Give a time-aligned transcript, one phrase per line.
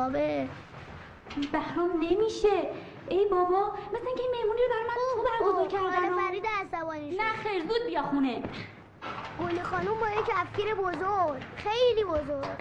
[0.07, 0.49] نوشابه
[1.53, 2.71] بهرام نمیشه.
[3.09, 6.29] ای بابا مثلا که مهمونی رو بر من تو برگزار کردن.
[6.29, 7.21] فرید عصبانی شد.
[7.21, 8.43] نه خیر زود بیا خونه.
[9.41, 12.59] گلی خانوم با یک کفگیر بزرگ خیلی بزرگ.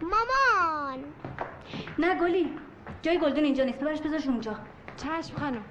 [0.00, 1.04] مامان.
[1.98, 2.58] نه گلی
[3.02, 3.78] جای گلدون اینجا نیست.
[3.78, 4.56] ببرش بذارش اونجا.
[4.96, 5.64] چشم خانم.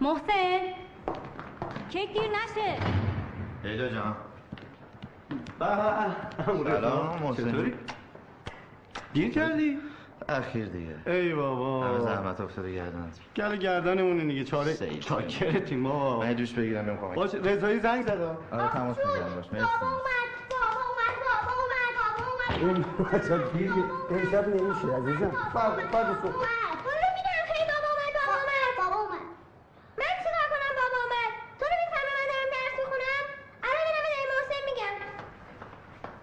[0.00, 0.60] محسن
[1.90, 2.78] کیک دیر نشه.
[3.64, 4.16] ایجا جان.
[5.58, 7.74] سلام محسن چطوری؟
[9.14, 9.78] گیر کردی؟
[10.28, 10.96] اخیر دیگه.
[11.06, 11.84] ای بابا.
[11.84, 14.44] همه زحمت افتاده گردن گل گردنمونه دیگه.
[14.44, 14.74] چاره.
[15.00, 16.20] چاکرتیم بابا.
[16.20, 18.20] من دوش بگیرم می‌خوام باش رضایی زنگ زد.
[18.52, 19.52] آره تماس می‌گیرم باش.
[19.52, 19.64] مرسی.
[19.64, 22.76] بابا اومد بابا اومد بابا اومد بابا اومد.
[22.76, 23.72] این بچه گیر
[24.10, 25.30] امشب نمیشه عزیزم.
[25.52, 29.26] فرد فرد صبح اومد برو ببینم خیلی بابا اومد بابا اومد بابا اومد
[29.98, 33.24] من چیکار کنم بابا اومد تو رو می‌فهمه من دارم درس می‌خونم
[33.66, 34.96] الان میرم به دایی محسن میگم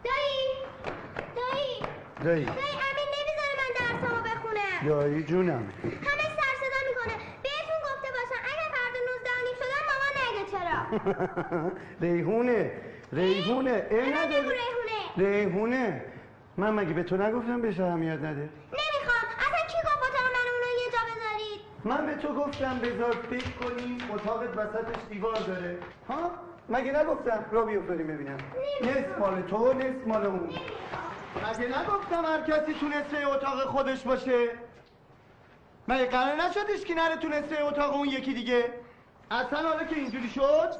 [0.07, 1.75] دایی
[2.23, 4.87] دایی دایی دایی امین نمی‌ذاره من درسامو بخونم.
[4.89, 5.63] دایی جونم.
[5.83, 7.13] همه سر صدا می‌کنه.
[7.43, 11.71] بهتون گفته باشم اگه فردا 19 و نیم شدم مامان نگه چرا؟
[12.11, 12.71] ریحونه.
[13.13, 13.85] ریحونه.
[13.91, 14.99] ای؟ نداره ریحونه.
[15.17, 16.05] ریحونه.
[16.57, 19.25] من مگه به تو نگفتم بهش اهمیت نده؟ نمی‌خوام.
[19.39, 23.51] اصلا کی گفت اتاق من اونو یه جا بذارید؟ من به تو گفتم بذار فکر
[23.51, 25.77] کنی اتاقت وسطش دیوار داره.
[26.09, 26.31] ها؟
[26.69, 28.38] مگه نگفتم؟ را بیفتاریم ببینم.
[28.83, 30.49] نصف مال تو نصف مال اون.
[31.36, 34.50] مگه نگفتم هر کسی تو نصف اتاق خودش باشه؟
[35.88, 38.74] مگه قرار نشدش که نره تو نصف اتاق اون یکی دیگه؟
[39.31, 40.75] اصلا حالا که اینجوری شد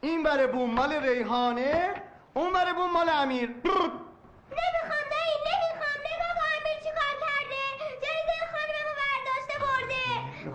[0.00, 1.94] این بره بوم مال ریحانه
[2.34, 3.48] اون بره بوم مال امیر.
[3.48, 6.00] نمی‌خوام دایی نمی‌خوام.
[6.04, 7.62] نگاه کن امیر چی کار کرده؟
[8.02, 10.04] جریده خانممو برداشته برده.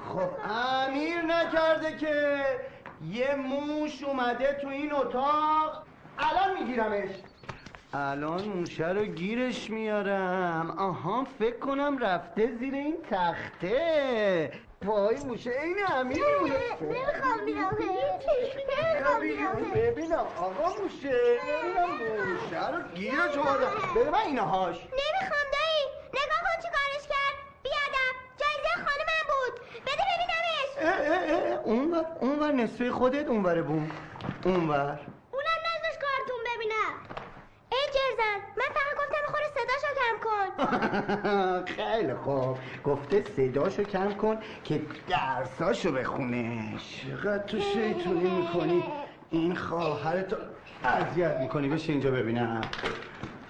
[0.09, 2.45] خب امیر نکرده که
[3.11, 5.83] یه موش اومده تو این اتاق.
[6.19, 7.09] الان میگیرمش.
[7.93, 10.71] الان موشه رو گیرش میارم.
[10.77, 14.51] آها فکر کنم رفته زیر این تخته.
[14.85, 20.25] وای موشه این امیر موشه نمی‌خوام بیام نمی‌خوام ببینم.
[20.37, 21.89] آقا موشه ببینم.
[22.31, 25.83] موشه رو گیرش آوردم بده من اینو هاش نمی‌خوام دایی.
[26.09, 27.35] نگاه کن چی کارش کرد.
[27.63, 29.59] بیادم جایزه خانمم بود.
[29.81, 30.71] بده ببینمش.
[30.77, 33.91] اه اه اونور اونور نصفه خودت اونور بوم.
[34.45, 34.99] اونور.
[35.31, 36.93] اونم نذاش کارتون ببینم
[38.21, 40.47] جرزن من فقط گفتم خوره صداشو کم کن.
[41.75, 42.57] خیلی خوب.
[42.83, 46.77] گفته صداشو کم کن که درساشو بخونه.
[46.77, 48.83] چقدر تو شیطونی می‌کنی.
[49.29, 50.35] این خواهرتو
[50.83, 51.69] اذیت می‌کنی.
[51.69, 52.61] بشه اینجا ببینم.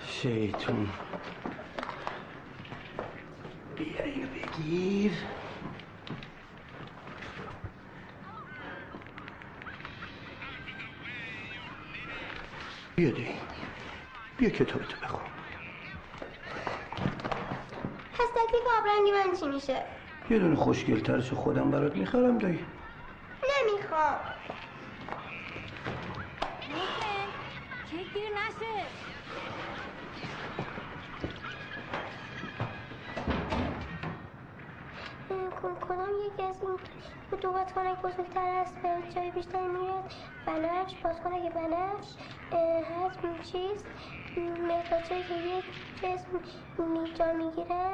[0.07, 0.89] شیطون.
[3.75, 5.11] بیا اینو بگیر.
[12.95, 13.27] بیا دی
[14.41, 15.21] بیا کتابتو بخون.
[18.13, 19.83] پس تکلیف آبرنگی من چی میشه؟
[20.29, 22.65] یه دونه خوشگلترشو خودم برات می‌خرم دایی.
[23.43, 24.19] نمی‌خوام.
[27.89, 28.85] کیک دیر نشه.
[35.81, 36.77] کدام یکی از این
[37.41, 40.03] دو بادکنک بزرگتر است به جای بیشتری میاد
[40.45, 42.07] بنفش بادکنک بنفش
[42.51, 43.83] اه، هست اون چیز
[44.39, 46.31] مقدار که یک جسم
[46.77, 47.91] می- جا می‌گیره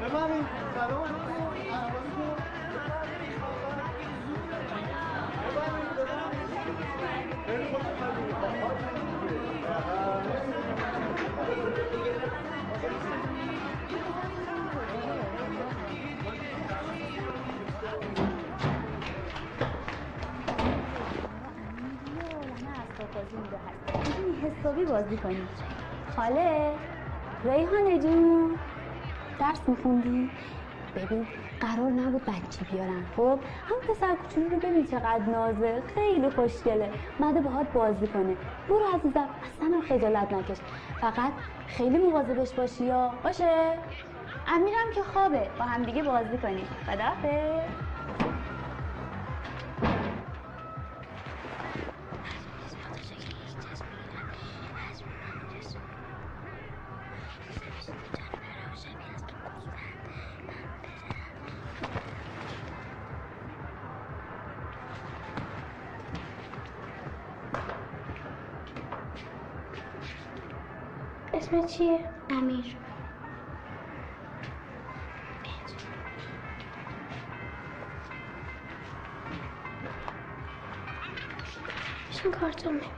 [0.00, 2.36] بفهمید سلام علیکم احوالتون؟
[5.44, 6.48] بفهمید، بفهمید.
[7.46, 8.12] خیلی خوشحالم.
[24.06, 25.48] می‌تونی حسابی بازی کنی
[26.16, 26.70] خاله.
[27.44, 28.58] ریحانه جون
[29.38, 30.30] درس میخوندی؟
[30.96, 31.26] ببین
[31.60, 33.04] قرار نبود بچه بیارن.
[33.16, 33.38] خب
[33.68, 35.82] هم پسر کوچولو رو ببین چقدر نازه.
[35.94, 36.90] خیلی خوشگله.
[37.20, 38.36] مده باهات بازی کنه.
[38.68, 40.56] برو عزیزم اصلا خجالت نکش.
[41.00, 41.32] فقط
[41.66, 43.78] خیلی مواظبش باشی یا؟ باشه؟
[44.48, 45.48] امیرم که خوابه.
[45.58, 47.91] با هم دیگه بازی کنی خداحافظ
[71.52, 71.98] اسم چیه؟
[72.30, 72.76] امیر
[82.10, 82.90] شون کارتون ببین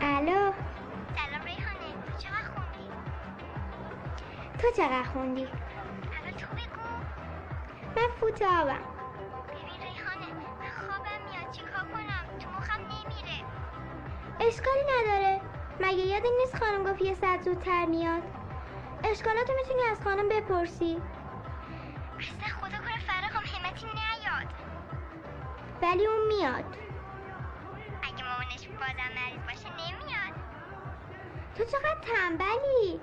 [0.00, 0.52] الو
[1.16, 2.88] سلام ریحانه تو چقدر خوندی؟
[4.58, 6.88] تو چقدر خوندی؟ اول تو بگو
[7.96, 8.97] من فوتابم
[14.48, 15.40] اشکالی نداره.
[15.80, 18.22] مگه یادت نیست خانم گفت یه ساعت زودتر میاد؟
[19.04, 21.02] اشکالاتو می‌تونی از خانم بپرسی.
[22.18, 24.48] اصلا خدا کنه فرقم همتی نیاد.
[25.82, 26.64] ولی اون میاد.
[28.02, 30.34] اگه مامانش بازم مریض باشه نمیاد.
[31.56, 33.00] تو چقدر تنبلی؟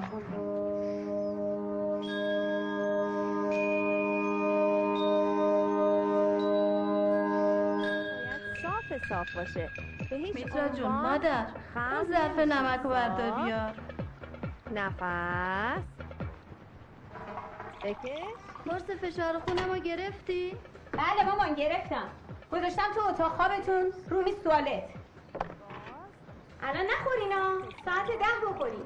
[9.10, 9.70] صاف باشه.
[10.10, 13.44] به هیچ میترا جون مادر خم اون ظرف نمک رو بردار.
[13.44, 13.74] بیار
[14.72, 15.84] نفس.
[17.84, 18.22] بکش.
[18.70, 20.58] قرص فشار خونم رو گرفتی؟
[20.92, 22.08] بله مامان گرفتم.
[22.52, 24.84] گذاشتم تو اتاق خوابتون رو میز توالت
[26.64, 28.82] الان نخورینا ساعت ده بخورین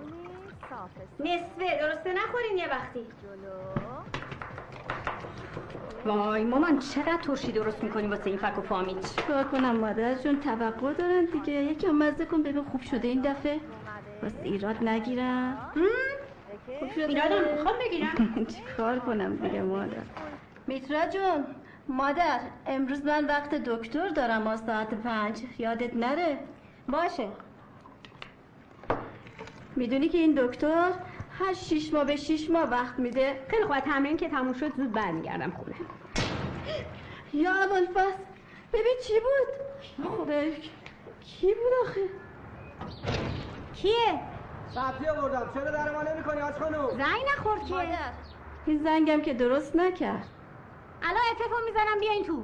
[1.19, 1.79] نصفه.
[1.81, 3.00] درسته نخورین یه وقتی.
[3.24, 3.84] جلو.
[6.05, 10.39] وای مامان چقدر ترشی درست می‌کنیم واسه این فک و فامیل؟ چیکار کنم مادر جون؟
[10.39, 11.53] توقع دارن دیگه.
[11.53, 13.59] یکم مزه کن ببین خوب شده این دفعه.
[14.24, 15.71] واسه ایراد نگیرم.
[16.79, 17.07] خوب شده.
[17.07, 18.45] ایرادم می‌خوام بگیرم.
[18.55, 19.97] چیکار کنم دیگه مادر؟
[20.67, 21.45] میترا جون
[21.88, 25.41] مادر امروز من وقت دکتر دارم از ساعت پنج.
[25.57, 26.38] یادت نره؟
[26.89, 27.27] باشه.
[29.75, 30.91] می‌دونی که این دکتر
[31.39, 33.45] هر شیش ماه به شیش ماه وقت میده.
[33.47, 33.79] خیلی خوب.
[33.79, 35.75] تمرین که تموم شد زود برمیگردم خونه.
[37.33, 38.23] یا ابوالفضل
[38.73, 40.53] ببین چی بود؟ خدای
[41.21, 42.01] کی بود آخه؟
[43.73, 44.19] کیه؟
[44.75, 45.51] سطحی آوردم.
[45.53, 47.97] چرا در ما نمی کنی آج خانم؟ زنگ نخورد که
[48.65, 50.27] این زنگم که درست نکرد.
[51.03, 52.43] الان اتفاق می‌زنم بیاین تو.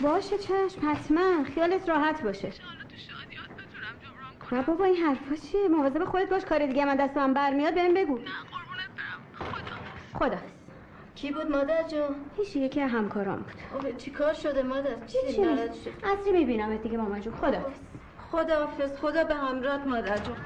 [0.00, 1.44] باشه چشم حتما.
[1.54, 2.50] خیالت راحت باشه.
[4.52, 7.94] نه بابا این حرفا چیه؟ مواظب خودت باش کار دیگه من دست من برمیاد بهم
[7.94, 8.18] بگو.
[10.14, 10.36] خدا.
[11.14, 13.86] کی بود مادر جون؟ هیچ یکی همکارام بود.
[13.86, 17.34] آب چی کار شده مادر؟ چی چی ناراحت شد؟ اصری می‌بینم دیگه مامان جون.
[17.34, 17.66] خدا
[18.32, 18.96] خداحافظ.
[19.00, 20.36] خدا به همراهت مادر جون.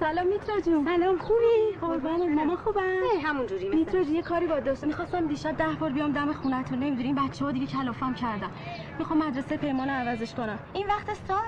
[0.00, 0.84] سلام میترا جون.
[0.84, 2.82] سلام خوبی؟ قربان ماما خوبن
[3.24, 6.78] همون جوری میترا جون یه کاری با داشته می‌خواستم دیشب ده بار بیام دم خونتون
[6.78, 8.50] نمی‌دونی؟ این بچه ها دیگه کلافم کردن.
[8.98, 10.58] می‌خوام مدرسه پیمان عوضش کنم.
[10.72, 11.38] این وقت سال؟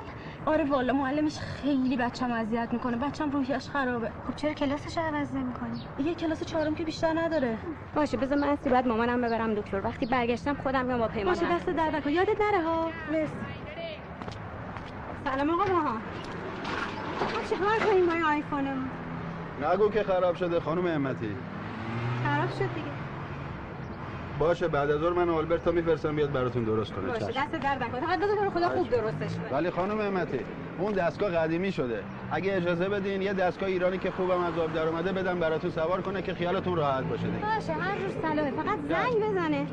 [0.47, 2.97] آره والا معلمش خیلی بچم اذیت می‌کنه.
[2.97, 4.11] بچم روحیش خرابه.
[4.27, 7.59] خب چرا کلاسش رو عوض نمی‌کنی؟ یه کلاس چهارم که بیشتر نداره.
[7.95, 9.81] باشه بذار من باید مامانم ببرم دکتر.
[9.85, 12.11] وقتی برگشتم خودم میام با پیمان باشه دست درد نکن.
[12.11, 12.91] یادت نره ها.
[13.13, 13.33] مرسی.
[15.25, 15.97] سلام آقا ماها
[17.49, 18.91] چیکار کنیم با این آیفونمون
[19.73, 21.37] نگو که خراب شده خانم همتی.
[22.25, 22.89] خراب شد دیگه.
[24.39, 27.07] باشه بعد از ظهر من آلبرتا میفرستم بیاد براتون درست کنه.
[27.07, 27.41] باشه چشم.
[27.41, 28.01] دست درد نکن.
[28.01, 29.53] فقط تا خدا خوب درستش کنه.
[29.53, 30.41] ولی خانم همتی
[30.79, 32.03] اون دستگاه قدیمی شده.
[32.31, 36.01] اگه اجازه بدین یه دستگاه ایرانی که خوبم از آب در اومده بدم براتون سوار
[36.01, 37.39] کنه که خیالتون راحت باشه دیگه.
[37.39, 39.67] باشه هر روز صلاحه فقط زنگ بزنه.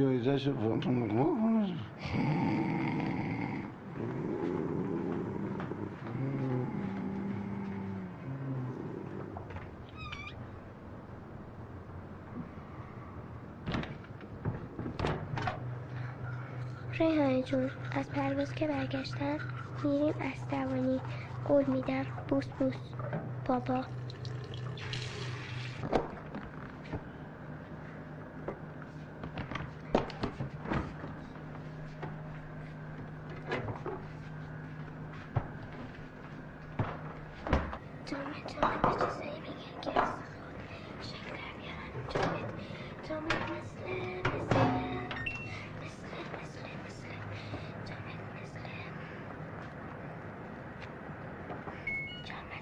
[0.00, 0.48] جایزش
[16.98, 19.38] ریحانه جون از پرواز که برگشتن
[19.84, 21.00] میریم اسدوانی
[21.48, 22.74] قول میدم بوس بوس.
[23.46, 23.84] بابا
[38.06, 42.44] جامعه جامعه به چیزایی میگن که استخدام شکل در بیارن جامعه
[43.08, 43.90] جامعه مثل
[44.30, 44.56] مثل
[45.82, 47.08] مثل مثل مثل
[47.86, 48.60] جامعه مثل
[52.24, 52.60] جامعه جامعه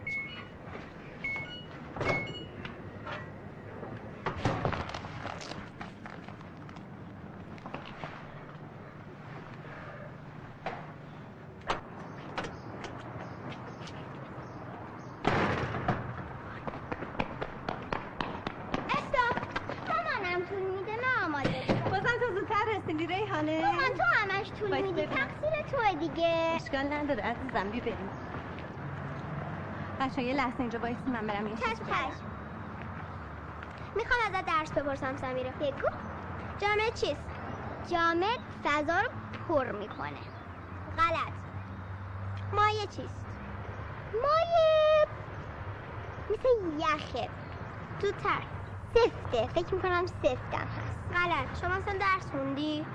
[22.68, 23.38] وایس میدی ببینم
[25.06, 28.10] تقصیر توئه دیگه اشکال نداره عزیزم بی بریم.
[30.00, 31.84] بچه یه لحظه اینجا وایس من برم یه چشم.
[31.84, 32.26] چشم.
[33.96, 35.88] می‌خوام ازت درس بپرسم سمیرا بگو.
[36.58, 37.22] جامد چیست؟
[37.90, 39.08] جامد فضا رو
[39.48, 40.20] پر می‌کنه.
[40.98, 41.32] غلط.
[42.52, 43.26] مایع چیست؟
[44.14, 45.06] مایع
[46.30, 47.28] مثل یخه.
[48.02, 48.42] زودتر
[48.94, 49.46] سفته.
[49.46, 50.98] فکر می‌کنم سفتم هست.
[51.14, 51.60] غلط.
[51.60, 52.86] شما اصلا درس خوندی؟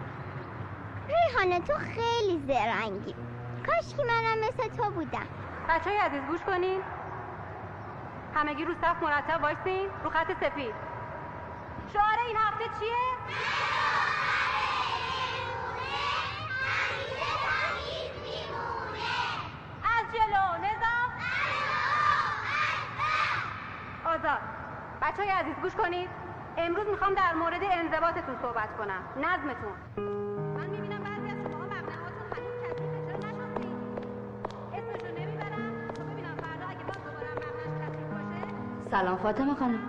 [1.08, 3.16] ریحانه تو خیلی زرنگی.
[3.66, 5.28] کاش که منم مثل تو بودم.
[5.70, 6.82] بچه های عزیز گوش کنین.
[8.36, 10.76] همگی رو صف مرتب وایسین رو خط سفید.
[11.94, 12.98] شعار این هفته چیه؟
[19.84, 21.10] از جلو نظام.
[24.06, 24.42] آزاد.
[25.02, 26.10] بچه های عزیز گوش کنید
[26.58, 29.04] امروز می‌خوام در مورد انضباطتون صحبت کنم.
[29.18, 30.13] نظمتون.
[38.94, 39.80] سلام فاطمه خانم.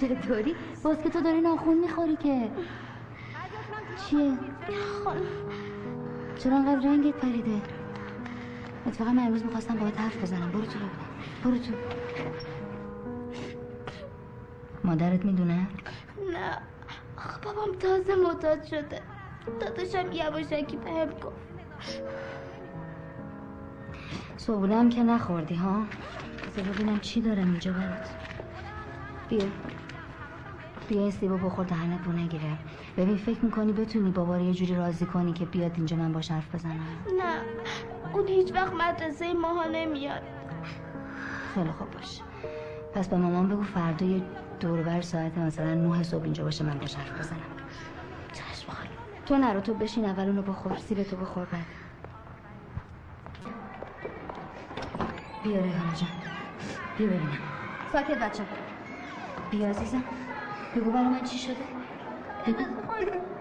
[0.00, 2.50] چطوری؟ باز که تو داری ناخون می‌خوری که.
[3.96, 4.38] چیه؟
[6.38, 7.62] چرا انقدر رنگت پریده؟
[8.86, 10.50] اتفاقا من امروز می‌خواستم باهات حرف بزنم.
[10.52, 10.78] برو تو
[11.44, 11.72] برو تو.
[14.84, 15.66] مادرت می‌دونه؟
[16.32, 16.58] نه.
[17.18, 19.02] آخه بابام تازه معتاد شده.
[19.60, 21.46] داداشم یواشکی بهم گفت.
[24.36, 25.82] صبحونه هم که نخوردی ها؟
[26.56, 28.16] بذار ببینم چی دارم اینجا برات
[29.28, 29.44] بیا.
[30.88, 32.58] بیا این سیبو بخور دهنت بو نگیره.
[32.96, 36.30] ببین فکر می‌کنی بتونی بابا رو یه جوری راضی کنی که بیاد اینجا من باش
[36.30, 37.40] حرف بزنم؟ نه.
[38.14, 40.22] اون هیچ وقت مدرسه ماها نمیاد.
[41.54, 42.20] خیلی خوب باش.
[42.94, 44.22] پس به مامان بگو فردا یه
[44.60, 47.40] دور بر ساعت مثلا نه صبح اینجا باشه من باش حرف بزنم.
[48.32, 48.90] چشم خانم
[49.26, 51.66] تو نرو تو بشین اول اونو بخور سیب تو بخور بعد.
[55.42, 56.25] بیا ریحانه جان.
[56.96, 57.42] بیا ببینم
[57.92, 58.48] ساکت بچه
[59.50, 60.04] بیا عزیزم
[60.74, 61.68] بگو برای من چی شده
[62.46, 62.64] بگو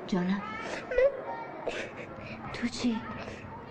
[0.08, 0.44] جانم
[2.54, 3.08] تو چی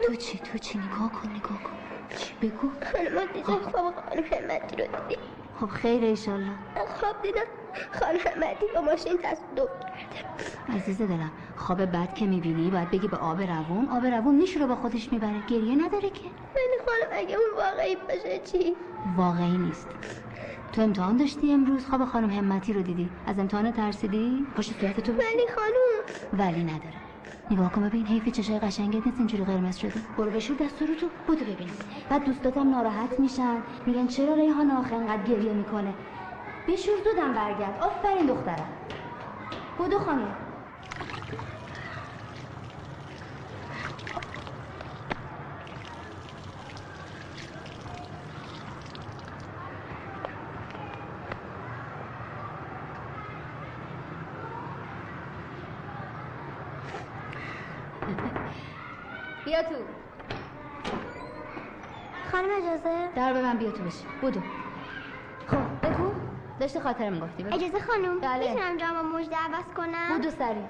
[0.03, 1.79] تو چی تو چی نگاه کن نگاه کن
[2.17, 6.53] چی بگو خانم دیدم خواب خانم همتی رو دیدی خب خیر ایشالله.
[7.01, 7.41] خواب دیدم.
[7.93, 9.71] خانم همتی با ماشین تصادف
[10.15, 10.77] کرده.
[10.77, 13.89] عزیز دلم خواب بد که می‌بینی باید بگی به آب روون.
[13.89, 15.47] آب روون نیش رو با خودش می‌بره.
[15.49, 16.25] گریه نداره که.
[16.55, 18.77] ولی خانم اگه اون واقعی باشه چی؟
[19.17, 19.89] واقعی نیست.
[20.73, 25.13] تو امتحان داشتی امروز؟ خواب خانم همتی رو دیدی؟ از امتحان ترسیدی؟ پشت صورت تو.
[25.13, 26.05] ولی خانم.
[26.33, 27.04] ولی نداره.
[27.51, 29.93] نگاه کن ببین حیف چشای قشنگت نیست اینجوری قرمز شده.
[30.19, 31.71] برو بشور دست رو تو بودو ببین
[32.09, 33.63] بعد دوستاتم ناراحت میشن.
[33.87, 35.95] میگن چرا ریحان آخه انقدر گریه می‌کنه؟
[36.69, 37.79] بشور زودم برگرد.
[37.81, 38.69] آفرین دخترم.
[39.79, 40.37] بودو خانم
[59.45, 59.75] بیا تو
[62.33, 64.41] خانم اجازه در به من بیا تو بشی بودو
[65.47, 65.57] خب
[65.89, 66.13] بگو.
[66.61, 67.43] داشتی خاطره می‌گفتی.
[67.43, 67.55] بگو.
[67.55, 68.49] اجازه خانم بله.
[68.51, 70.65] می‌تونم جامو مجده عوض کنم؟ بودو سری.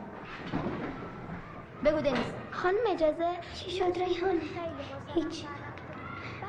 [1.84, 4.40] بگو دنیس خانم اجازه؟ چی شد ریحانه
[5.14, 5.44] هیچ.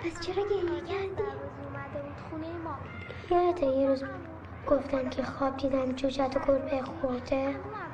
[0.03, 1.23] پس چرا گریه کردی؟
[3.31, 4.03] یادته یه روز
[4.67, 7.47] گفتم که خواب دیدم جوجت و گربه خورده؟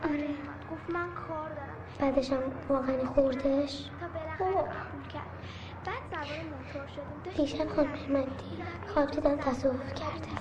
[0.03, 0.27] آره.
[0.71, 1.75] گفت من کار دارم.
[1.99, 3.89] بعدش هم واقعا خوردش؟
[7.37, 8.29] دیشب خانم احمدی
[8.93, 10.31] خواب دیدم تصادف کرده.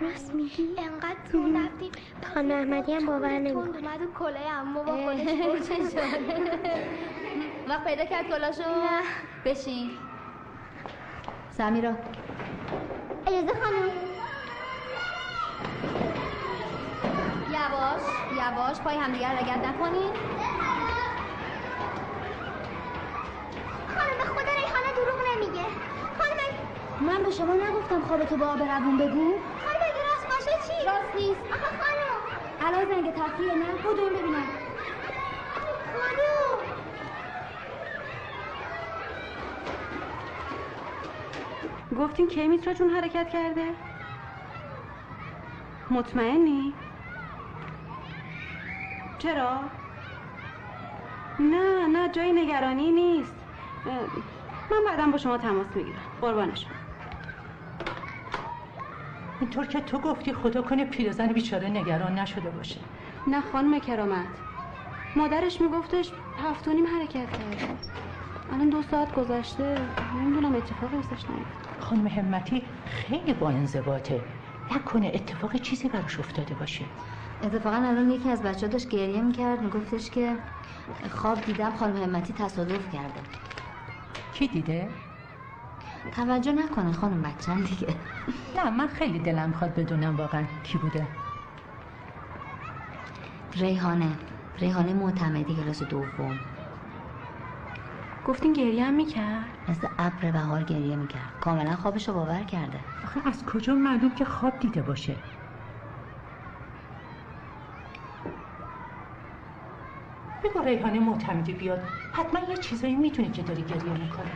[0.00, 1.92] راست میگی؟ انقدر تو رفتیم
[2.34, 3.64] خانم احمدی هم باور نمی‌کنه.
[3.78, 5.18] اومد و کلاه عمو با خودش
[7.68, 8.62] وقت پیدا کرد کلاشو.
[8.62, 9.00] نه.
[9.44, 9.90] بشین.
[11.50, 11.92] سمیرا.
[13.26, 13.88] اجازه خانم.
[17.50, 18.02] یواش
[18.38, 20.10] یواش پای همدیگر رگرد نکنین.
[23.88, 24.67] خانم به خدا
[24.98, 25.64] دروغ نمیگه.
[26.18, 26.52] خانم
[27.00, 29.38] من به شما نگفتم خوابتو با آب روون بگو.
[29.64, 31.40] خانم اگه راست باشه چی؟ راست نیست.
[31.52, 32.20] آخه خانم.
[32.60, 34.46] الان زنگ تفریه نه؟ بودو این ببینم.
[35.94, 36.58] خانم.
[41.98, 43.74] گفتین کی میترا جون حرکت کرده؟
[45.90, 46.74] مطمئنی؟
[49.18, 49.60] چرا؟
[51.40, 53.34] نه نه جای نگرانی نیست.
[54.70, 56.02] من بعدا با شما تماس می‌گیرم.
[56.20, 56.66] قربانش.
[59.40, 62.80] اینطور که تو گفتی خدا کنه پیرزن بیچاره نگران نشده باشه.
[63.26, 64.26] نه خانم کرامت.
[65.16, 67.78] مادرش میگفتش هفت و نیم حرکت کردم
[68.52, 69.76] الان دو ساعت گذشته.
[70.14, 74.20] نمی‌دونم اتفاقی ازش نیفت خانم همتی خیلی با انضباطه.
[74.76, 76.84] نکنه اتفاق چیزی براش افتاده باشه.
[77.42, 79.62] اتفاقا الان یکی از بچه داشت گریه می‌کرد.
[79.62, 80.36] میگفتش که
[81.10, 83.20] خواب دیدم خانم همتی تصادف کرده.
[84.38, 84.88] کی دیده؟
[86.12, 87.94] توجه نکنه خانم بچن دیگه.
[88.56, 91.06] نه من خیلی دلم می‌خواد بدونم واقعا کی بوده.
[93.52, 94.10] ریحانه.
[94.58, 96.38] ریحانه معتمدی کلاس دوم.
[98.24, 101.32] گفتین گریه هم می‌کرد؟ مثل ابر بهار گریه می‌کرد.
[101.40, 102.80] کاملا خوابش رو باور کرده.
[103.04, 105.16] آخه از کجا معلوم که خواب دیده باشه؟
[110.64, 111.88] ریحانه معتمدی بیاد.
[112.12, 114.32] حتما یه چیزایی می‌تونه که داری گریه می‌کنه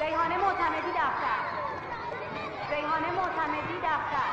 [0.00, 1.38] ریحانه معتمدی دفتر.
[2.70, 4.24] ریحانه معتمدی دفتر.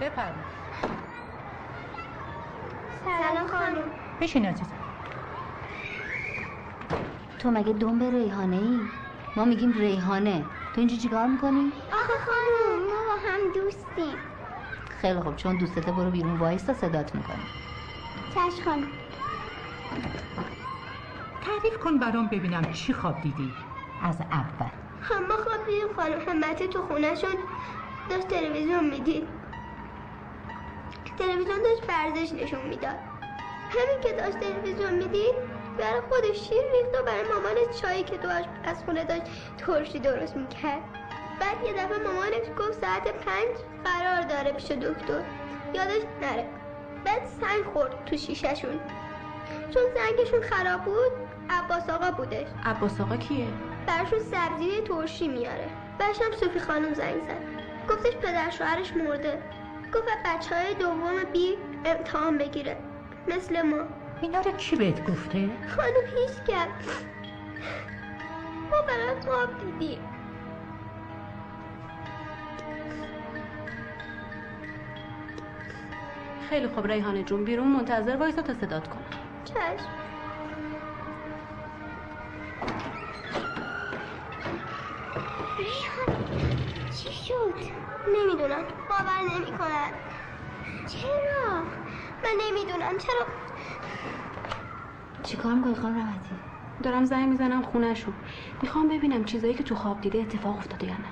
[0.00, 0.52] بفرمایید.
[3.04, 3.84] سلام خانم.
[4.20, 4.76] بشین عزیزم.
[7.38, 9.01] تو مگه دنب ریحانه ای؟
[9.36, 10.44] ما میگیم ریحانه.
[10.74, 14.18] تو اینجا چیکار می‌کنی؟ آخه خانم ما با هم دوستیم.
[14.90, 17.42] خیلی خوب چون دوستته برو بیرون وایستا صدات می‌کنی
[18.34, 18.92] چشم خانم.
[21.40, 23.54] تعریف کن برام ببینم چی خواب دیدی.
[24.00, 24.70] از اول.
[25.00, 26.20] هم ما خواب دیدیم خانم.
[26.28, 27.34] همتی تو خونهشون
[28.10, 29.28] داشت تلویزیون می‌دید.
[31.18, 32.96] تلویزیون داشت ورزش نشون می‌داد.
[33.70, 35.34] همین که داشت تلویزیون می‌دید
[35.78, 38.28] برای خودش شیر ریخت و برای مامانش چایی که تو
[38.64, 39.22] از خونه داشت
[39.58, 40.82] ترشی درست می‌کرد.
[41.40, 45.22] بعد یه دفعه مامانش گفت ساعت پنج قرار داره پیش دکتر.
[45.74, 46.48] یادش نره.
[47.04, 48.80] بعد سنگ خورد تو شیشهشون.
[49.74, 51.12] چون زنگشون خراب بود
[51.50, 52.46] عباس آقا بودش.
[52.64, 53.46] عباس آقا کیه؟
[53.86, 55.70] براشون سبزی ترشی میاره.
[55.98, 57.42] بعدش هم صوفی خانم زنگ زد.
[57.90, 59.42] گفتش پدر شوهرش مرده.
[59.94, 62.76] گفت بچه های دوم بی امتحان بگیره.
[63.28, 63.84] مثل ما.
[64.22, 66.70] اینا رو کی بهت گفته؟ خانم هیچ کرد
[68.70, 70.00] ما فقط خواب دیدیم.
[76.48, 77.44] خیلی خوب ریحانه جون.
[77.44, 79.04] بیرون منتظر وایسا تا صدات کنم.
[79.44, 79.88] چشم.
[85.58, 86.16] ریحانه
[86.90, 87.58] چی شد؟
[88.08, 88.64] نمی‌دونم.
[88.88, 89.92] باور نمی‌کنن
[90.86, 91.62] چرا؟
[92.24, 92.98] من نمی‌دونم.
[92.98, 93.26] چرا
[95.22, 96.36] چیکار می‌کنی خانم رحمتی؟
[96.82, 98.14] دارم زنگ می‌زنم خونهشون
[98.62, 101.08] می‌خوام ببینم چیزایی که تو خواب دیده اتفاق افتاده یا نه.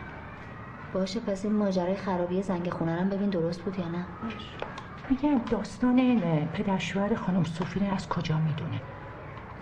[0.93, 4.07] باشه پس این ماجرای خرابی زنگ خونه رو هم ببین درست بود یا نه.
[5.11, 8.81] میگم داستان این پدر شوهر خانم صوفی از کجا می‌دونه؟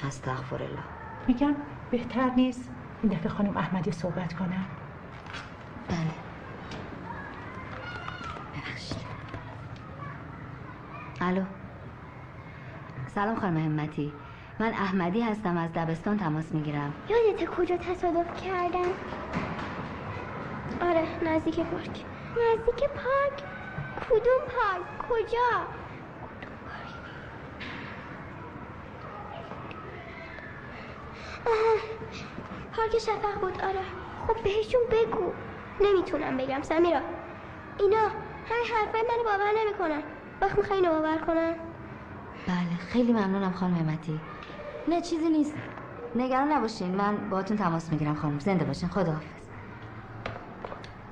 [0.03, 0.83] استغفرالله.
[1.29, 1.57] میگم
[1.91, 2.71] بهتر نیست
[3.03, 4.67] این دفعه خانم احمدی صحبت کنم
[5.89, 6.15] بله.
[8.55, 9.07] ببخشید.
[11.21, 11.45] الو.
[13.15, 14.13] سلام خانم همتی
[14.61, 18.89] من احمدی هستم از دبستان تماس می‌گیرم یادت کجا تصادف کردن؟
[20.81, 22.05] آره نزدیک پارک
[22.37, 23.45] نزدیک پارک؟
[24.01, 25.67] کدوم پارک؟ کجا؟
[31.47, 31.81] آه،
[32.73, 33.85] پارک شفق بود آره
[34.27, 35.33] خب بهشون بگو
[35.81, 37.01] نمی‌تونم بگم سمیرا
[37.79, 37.99] اینا
[38.45, 40.03] همین حرفای منو باور نمی‌کنن
[40.41, 41.68] وقت می‌خوای اینو باور کنن
[42.49, 44.21] بله خیلی ممنونم خانم همتی
[44.89, 45.55] نه چیزی نیست.
[46.15, 48.39] نگران نباشین من باهاتون تماس می‌گیرم خانم.
[48.39, 49.49] زنده باشین خداحافظ.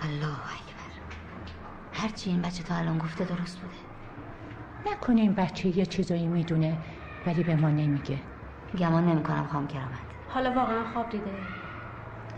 [0.00, 0.92] الله اکبر.
[1.92, 3.74] هرچی این بچه تا الان گفته درست بوده.
[4.86, 6.78] نکنه این بچه یه چیزایی می‌دونه
[7.26, 8.20] ولی به ما نمیگه.
[8.78, 10.06] گمان نمی‌کنم خانم کرامت.
[10.26, 11.32] حالا واقعا خواب دیده.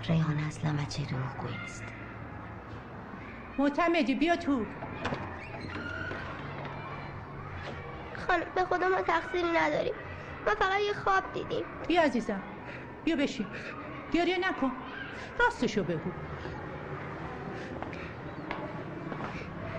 [0.08, 1.84] ریحانه اصلا بچه دروغگویی نیست.
[3.58, 4.66] معتمدی بیا تو.
[8.28, 9.94] خانم به خدا ما تقصیری نداریم.
[10.46, 11.66] ما فقط یه خواب دیدیم.
[11.88, 12.42] بیا عزیزم.
[13.04, 13.54] بیا بشین.
[14.12, 14.72] گریه نکن.
[15.40, 16.12] راستشو بگو.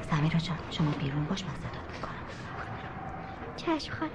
[0.10, 2.26] سمیرا جان شما بیرون باش من صدات می‌کنم.
[3.56, 4.12] چشم خانم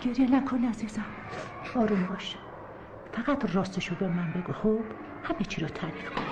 [0.00, 1.16] گریه نکن عزیزم.
[1.74, 2.53] آروم باش.
[3.16, 4.84] فقط راستشو به من بگو خوب؟
[5.24, 6.22] همه چی رو تعریف کن.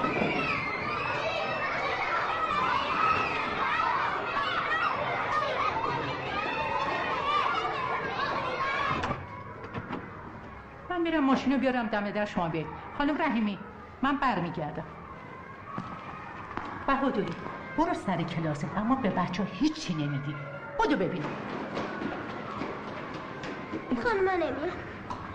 [10.90, 12.66] من میرم ماشین رو بیارم دم در شما بیاید
[12.98, 13.58] خانم رحیمی
[14.02, 14.84] من برمیگردم.
[16.86, 17.34] بهادری
[17.78, 20.34] برو سر کلاست اما به بچه ها هیچی نمیگی.
[20.78, 21.30] بودو ببینم.
[24.04, 24.76] خانم من نمیام.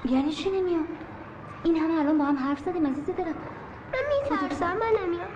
[0.06, 0.97] یعنی چی نمیام؟
[1.64, 3.36] این همه الان با هم حرف زدیم عزیز دلم.
[3.94, 5.28] من میترسم من نمیام.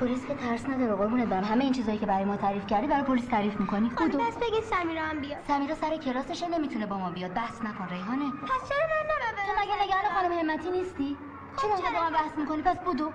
[0.00, 1.44] پلیس که ترس نداره قربونت برم.
[1.44, 4.36] همه این چیزایی که برای ما تعریف کردی برای پلیس تعریف می‌کنی؟ خانم کدوم؟ پس
[4.36, 5.44] بگید سمیرا هم بیاد.
[5.48, 7.34] سمیرا سر کلاسشه نمی‌تونه با ما بیاد.
[7.34, 8.30] بحث نکن ریحانه.
[8.30, 11.16] پس چرا من نباید تو مگه نگران خانم همتی نیستی؟
[11.62, 13.12] چرا اینقدر با من بحث می‌کنی؟ پس بودو.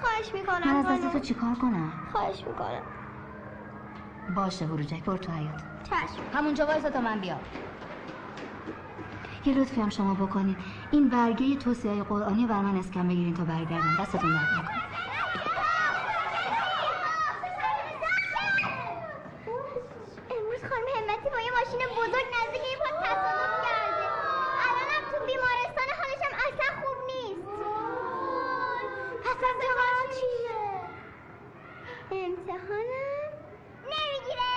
[0.00, 2.82] خواهش می‌کنم من از دست تو چیکار کنم؟ خواهش می‌کنم.
[4.34, 6.22] باشه بروجک برو تو حیات چشم.
[6.32, 7.40] همونجا وایسا تا من بیام.
[9.46, 10.56] یه لطفی هم شما بکنید
[10.90, 13.96] این برگه توصیه قرآنی بر من اسکن بگیرین تا برگردم.
[14.00, 14.82] دستتون درد نکنه
[20.30, 24.06] امروز خانم همتی با یه ماشین بزرگ نزدیک این پل تصادف کرده
[24.66, 27.48] الانم تو بیمارستان حالشم اصلا خوب نیست
[29.24, 30.60] پس امتحان چیه؟
[32.10, 33.32] امتحانم
[33.92, 34.52] نمی‌گیره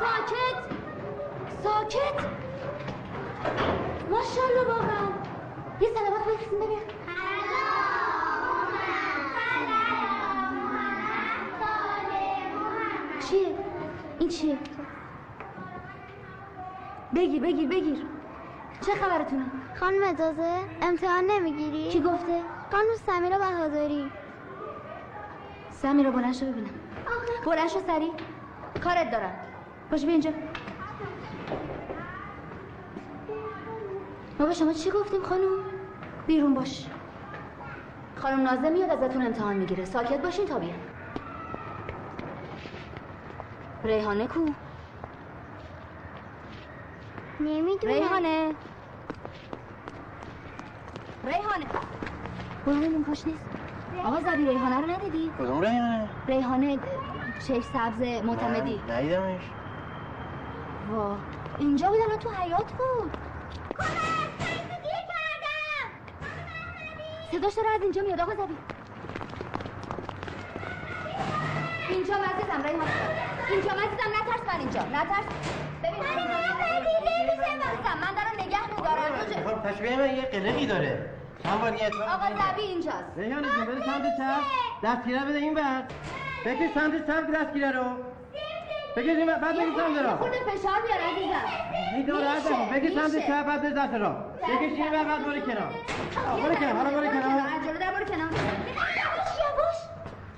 [0.00, 0.58] ساکت
[1.62, 2.26] ساکت
[4.10, 5.08] ماشاءالله واقعا
[5.80, 6.78] یه سلامت بفرستیم ببین
[13.30, 13.54] چیه؟
[14.18, 14.58] این چیه؟
[17.14, 18.06] بگیر بگیر بگیر
[18.86, 19.44] چه خبرتونه؟
[19.80, 22.40] خانم اجازه امتحان نمی‌گیری؟ کی گفته؟
[22.88, 24.10] خانم سمیرا بهادری.
[25.70, 26.70] سمیرا بلند شو ببینم.
[27.46, 28.12] بلند شو سری.
[28.84, 29.32] کارت دارم.
[29.90, 30.30] باش بیا اینجا.
[34.38, 35.48] ما به شما چی گفتیم خانم؟
[36.26, 36.86] بیرون باش.
[38.16, 39.84] خانم نازه میاد ازتون امتحان می‌گیره.
[39.84, 40.80] ساکت باشین تا بیان
[43.84, 44.40] ریحانه کو؟
[47.40, 47.94] نمی‌دونم.
[47.94, 48.54] ریحانه.
[51.24, 51.87] ریحانه.
[52.74, 53.44] برو پشت نیست؟
[54.04, 56.78] آقا زبی ریحانه رو ندیدی؟ کدوم ریحانه؟ ریحانه
[57.48, 58.80] چشم سبز معتمدی.
[58.88, 59.40] ندیدمش.
[60.90, 61.16] وا
[61.58, 63.16] اینجا بود الان تو حیات بود.
[67.32, 68.20] صداش داره از اینجا میاد.
[68.20, 68.56] آقا زبی
[71.88, 72.90] اینجا عزیزم ریحانه.
[73.50, 74.80] اینجا عزیزم نترس من اینجا.
[74.82, 75.26] نترس.
[75.82, 79.62] ببین عزیزم من دارم نگه میدارم.
[79.62, 81.17] خب تشبیه من یه قلقی داره.
[81.52, 83.12] آقا زبی اینجاست.
[83.16, 84.42] ریحانه جون بده سمت چپ.
[84.84, 85.82] دستگیره بده این بر
[86.46, 87.84] بکش سمت چپ دستگیره رو.
[88.96, 91.44] بکش این بر بعد بکش سمت را خود فشار بیار عزیزم.
[91.94, 93.26] این دور عزم بکش سمت.
[93.26, 95.72] چپ بعد بده دست را بکش این بر بعد برو کنار.
[96.42, 96.72] برو کنار.
[96.76, 97.40] حالا برو کنار.
[97.40, 98.28] عجله در برو کنار.
[99.00, 99.78] یواش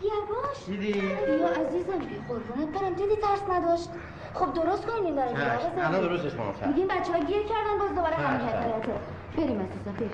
[0.03, 0.65] یواش.
[0.67, 2.95] دیدی؟ بیا عزیزم قربونت برم.
[2.95, 3.89] دیدی ترس نداشت.
[4.35, 5.71] خب درست کنیم این داره بیا آقا.
[5.71, 5.81] زبی.
[5.81, 6.33] الان درستش.
[6.67, 8.17] میگیم بچه ها گیر کردن باز دوباره.
[8.17, 8.93] همین حکایته
[9.37, 10.11] بریم عزیزم بریم.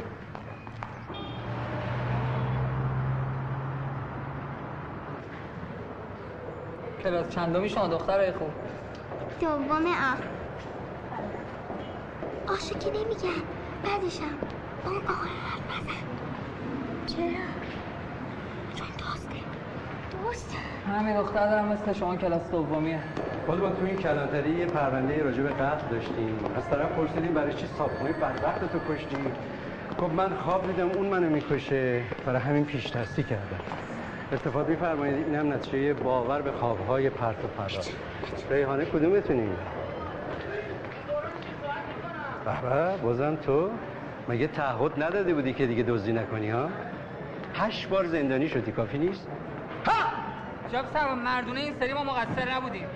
[7.06, 8.50] کلاس چندمی شما دخترای خوب؟
[9.40, 10.14] دوم آ.
[12.52, 13.42] آشو که نمیگن
[13.84, 14.34] بعدشم
[14.84, 16.06] اون آقای حرف نزن.
[17.06, 17.26] چرا؟
[18.74, 19.38] چون دوسته.
[20.24, 20.56] دوست.
[20.88, 23.00] همین دختر دارم مثل شما کلاس دومیه.
[23.46, 26.38] خود ما تو این کلانتری یه پرونده راجع به قتل داشتیم.
[26.56, 29.16] از طرف پرسیدیم برای چی صابخونه بدبخت تو کشتی
[30.00, 32.02] خب من خواب دیدم اون منو می‌کشه.
[32.26, 33.60] برای همین پیش دستی کردم.
[34.32, 37.92] التفات میفرمایید اینم نتیجه باور به خوابهای پرت و پرات
[38.50, 39.50] ریحانه کدومتونی؟
[42.44, 43.70] به بازم تو.
[44.28, 46.68] مگه تعهد نداده بودی که دیگه دزدی نکنی ها؟
[47.54, 49.28] هشت بار زندانی شدی کافی نیست؟
[50.72, 52.86] جاب سر مردونه این سری ما مقصر نبودیم.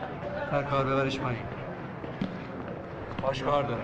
[0.53, 1.39] هر کار ببرش پایین.
[3.23, 3.83] باش کار داره.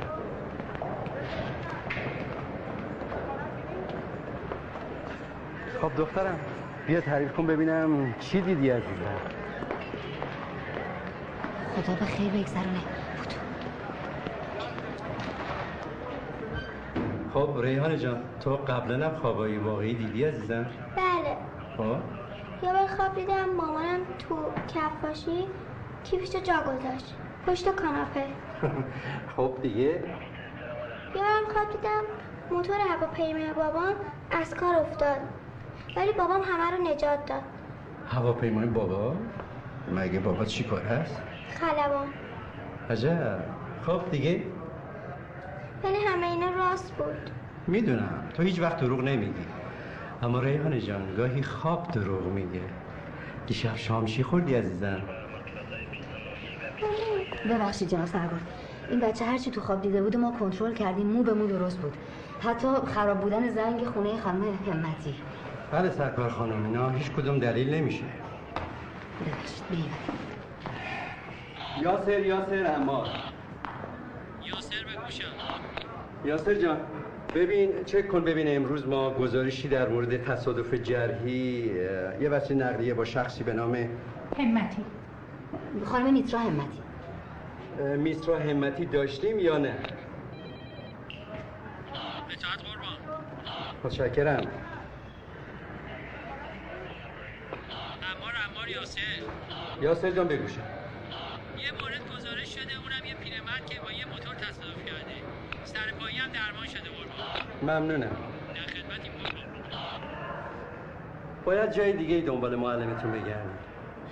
[5.82, 6.38] خب دخترم.
[6.86, 8.98] بیا تعریف کن ببینم چی دیدی از این
[11.76, 12.80] خدا به خیر بگذرونه.
[17.34, 21.36] خب ریحان جان تو قبلا هم خوابای واقعی دیدی عزیزم؟ بله.
[21.76, 21.96] خب؟
[22.66, 24.36] یه بار خواب دیدم مامانم تو
[24.74, 25.44] کفاشی
[26.04, 27.14] کیفش جا گذاشت.
[27.46, 28.24] پشت کاناپه.
[29.36, 30.02] خب دیگه؟ یه
[31.14, 32.02] بارم خواب دیدم
[32.50, 33.94] موتور هواپیمای بابام
[34.30, 35.20] از کار افتاد.
[35.96, 37.42] ولی بابام همه رو نجات داد.
[38.08, 39.16] هواپیمای بابا؟
[39.92, 41.22] مگه بابا چی کار هست؟
[41.60, 42.06] خلبان.
[42.90, 43.40] عجب.
[43.86, 44.42] خب دیگه؟
[45.84, 47.30] ولی همه اینا راست بود.
[47.66, 48.28] می‌دونم.
[48.34, 49.46] تو هیچ وقت دروغ نمیگی.
[50.22, 52.60] اما ریحان جان گاهی خواب دروغ میگه.
[53.46, 55.02] دیشب شام چی خوردی عزیزم؟
[57.50, 58.46] ببخشید جناب سرگرد.
[58.90, 61.96] این بچه هرچی تو خواب دیده بود ما کنترل کردیم مو به مو درست بود.
[62.40, 65.14] حتی خراب بودن زنگ خونه خانم همتی.
[65.72, 68.04] بله سرکار خانم اینا هیچ کدوم دلیل نمیشه.
[69.26, 69.88] ببخشید بیبر
[71.82, 73.06] یاسر یاسر عمار.
[74.44, 75.24] یاسر بگوشم
[76.24, 76.76] یاسر جان
[77.34, 81.72] ببین چک کن ببین امروز ما گزارشی در مورد تصادف جرحی
[82.20, 83.88] یه بچه نقلیه با شخصی به نام
[84.38, 84.84] همتی.
[85.84, 86.78] خانم نیترا همتی.
[87.80, 89.74] اه، میسرا همتی داشتیم یا نه؟
[92.30, 93.20] اطاعت قربان.
[93.84, 94.46] متشکرم.
[98.66, 99.00] عمار یاسر
[99.82, 100.60] یاسر جان بگوشم
[101.58, 105.16] یه مورد گزارش شده اونم یه پیرمرد که با یه موتور تصادف کرده.
[105.64, 107.80] سر پایی هم درمان شده قربان.
[107.80, 108.00] ممنونم.
[108.00, 108.98] در قربان
[111.44, 113.58] باید جای دیگه دنبال معلمتون بگردیم.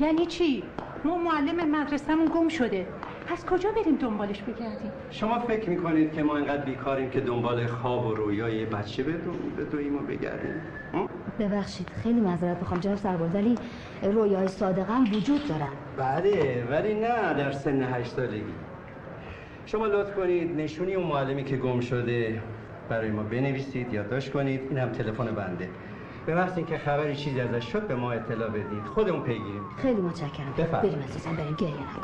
[0.01, 0.65] یعنی چی؟
[1.05, 2.87] ما معلم مدرسهمون گم شده.
[3.33, 8.07] از کجا بریم دنبالش بگردیم؟ شما فکر می‌کنید که ما اینقدر بیکاریم که دنبال خواب
[8.07, 10.61] و رویای یه بچه بدو- بدویم و بگردیم؟
[11.39, 13.55] ببخشید خیلی معذرت می‌خوام جناب سرباز ولی
[14.03, 15.69] رویاهای صادقه هم وجود دارن.
[15.97, 18.45] بله ولی نه در سن هشت سالگی.
[19.67, 22.43] شما لطف کنید نشونی اون معلمی که گم شده
[22.89, 24.61] برای ما بنویسید یادداشت کنید.
[24.71, 25.69] این هم تلفن بنده.
[26.27, 28.85] به محض اینکه خبری چیزی ازش شد به ما اطلاع بدید.
[28.95, 29.63] خودمون پیگیریم.
[29.83, 30.55] خیلی متشکرم.
[30.59, 30.93] بفرمایید.
[30.93, 32.03] بریم عزیزم بریم گریه نکن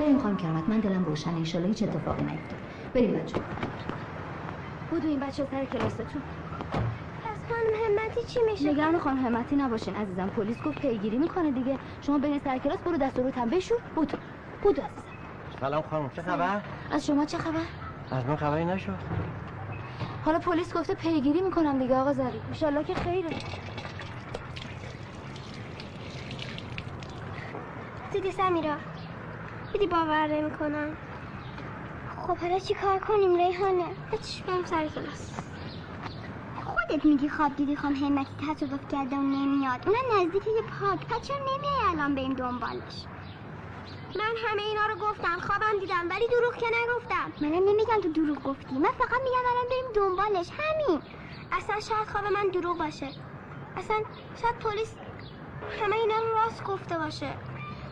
[0.00, 2.56] بریم خانم کرامت من دلم روشنه انشالله هیچ اتفاقی نیفته
[2.94, 3.40] بریم بچه
[4.90, 6.06] بودو این بچه سر کلاستون.
[7.24, 10.28] پس خانم همتی چی میشه؟ نگران خانم همتی نباشین عزیزم.
[10.28, 11.78] پلیس گفت پیگیری می‌کنه دیگه.
[12.02, 14.18] شما برین سر کلاس برو دست و روت هم بشور بودو
[14.62, 15.02] بودو عزیزم.
[15.60, 16.60] سلام خانم چه خبر؟
[16.92, 17.60] از شما چه خبر؟
[18.10, 18.98] از من خبری نشد
[20.24, 22.40] حالا پلیس گفته پیگیری می‌کنم دیگه آقا زری.
[22.48, 23.30] انشالله که خیره.
[28.12, 28.74] دیدی سمیرا؟
[29.72, 30.96] دیدی باور نمی‌کنم.
[32.16, 35.32] خب حالا چی کار کنیم ریحانه؟ هیچ بریم سر کلاس؟
[36.64, 39.88] خودت میگی خواب دیدی خان همتی تصادف کرده و نمیاد.
[39.88, 43.06] اونم نزدیک یه پاک پس چرا نمیای الان بریم دنبالش.
[44.16, 47.32] من همه اینا رو گفتم خوابم دیدم ولی دروغ که نگفتم.
[47.40, 48.74] منم نمیگم تو دروغ گفتی.
[48.74, 50.50] من فقط میگم الان بریم دنبالش.
[50.50, 51.02] همین.
[51.52, 53.08] اصلا شاید خواب من دروغ باشه.
[53.76, 53.96] اصلا
[54.42, 54.94] شاید پلیس
[55.82, 57.30] همه اینا رو راست گفته باشه.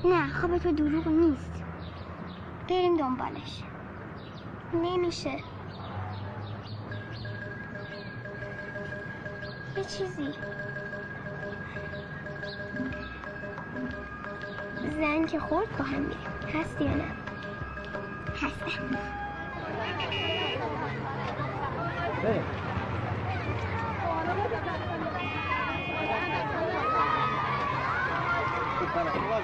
[0.05, 1.65] نه خواب تو دروغ نیست.
[2.68, 3.62] بریم دنبالش
[4.74, 5.31] نمیشه
[9.76, 10.35] یه چیزی
[14.90, 17.05] زن که خورد با هم میریم هستی یا نه
[18.42, 18.96] هستم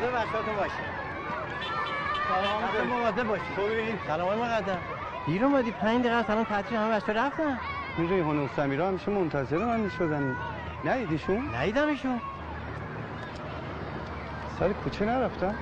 [0.02, 1.02] مواظب باشید
[2.32, 4.78] سلام مواظب خوبی؟ سلام مقدم
[5.26, 7.58] دیر اومدی پنج دقیقه است الان تعطیل همه بچه‌ها رفتن
[7.98, 10.36] این ریحانه و سمیرا همیشه منتظر من می‌شدن
[10.84, 12.20] ندیدیشون؟ ندیدمشون
[14.58, 15.54] سر کوچه نرفتن؟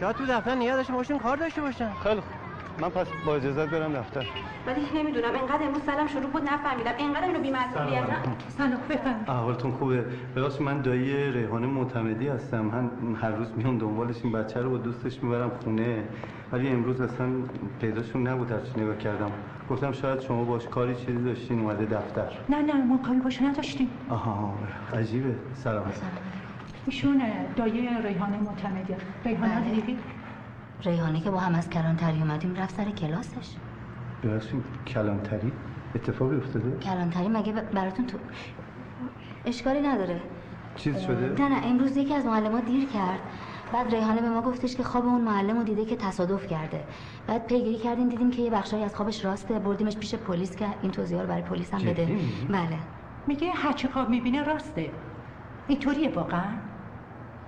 [0.00, 2.39] شاید تو دفتر نیاز داشته باشون کار داشته باشن خیلی خوب
[2.80, 4.26] من پس با اجازت برم دفتر.
[4.66, 6.90] ولی نمی‌دونم انقدر امروز سلام شروع بود نفهمیدم.
[6.98, 8.16] انقدر اینو بی‌مسئولیتن
[8.48, 8.80] سلام.
[8.90, 10.04] بفهم احوالتون خوبه؟
[10.36, 12.60] ببخشید من دایی ریحانه معتمدی هستم.
[12.60, 12.90] من
[13.22, 16.04] هر روز میام دنبالش این بچه رو با دوستش می‌برم خونه.
[16.52, 17.26] ولی امروز اصلا
[17.80, 19.30] پیداشون نبود هرچی نگاه کردم.
[19.70, 22.28] گفتم شاید شما باش کاری چیزی داشتین اومده دفتر.
[22.48, 23.90] نه نه ما کاری باشه نداشتیم.
[24.08, 24.54] آها
[24.94, 25.34] عجیبه.
[25.54, 25.84] سلام.
[26.86, 27.22] ایشون
[27.56, 29.70] دایه ریحانه معتمدی ریحانه بله.
[29.70, 29.98] دیدی؟
[30.82, 33.56] ریحانه که با هم از کلانتری اومدیم رفت سر کلاسش.
[34.24, 35.52] ببخشید کلانتری؟
[35.94, 38.18] اتفاقی افتاده؟ کلانتری مگه براتون تو
[39.44, 40.20] اشکالی نداره.
[40.76, 43.18] چیز شده؟ نه نه امروز یکی از معلمات دیر کرد.
[43.72, 46.84] بعد ریحانه به ما گفتش که خواب اون معلم رو دیده که تصادف کرده.
[47.26, 49.58] بعد پیگیری کردیم دیدیم که یه بخشایی از خوابش راسته.
[49.58, 52.06] بردیمش پیش پلیس که این توضیحا رو برای پلیس هم بده؟
[52.48, 52.78] بله.
[53.26, 54.90] میگه هرچی خواب می‌بینه راسته.
[55.68, 56.44] اینطوریه واقعا؟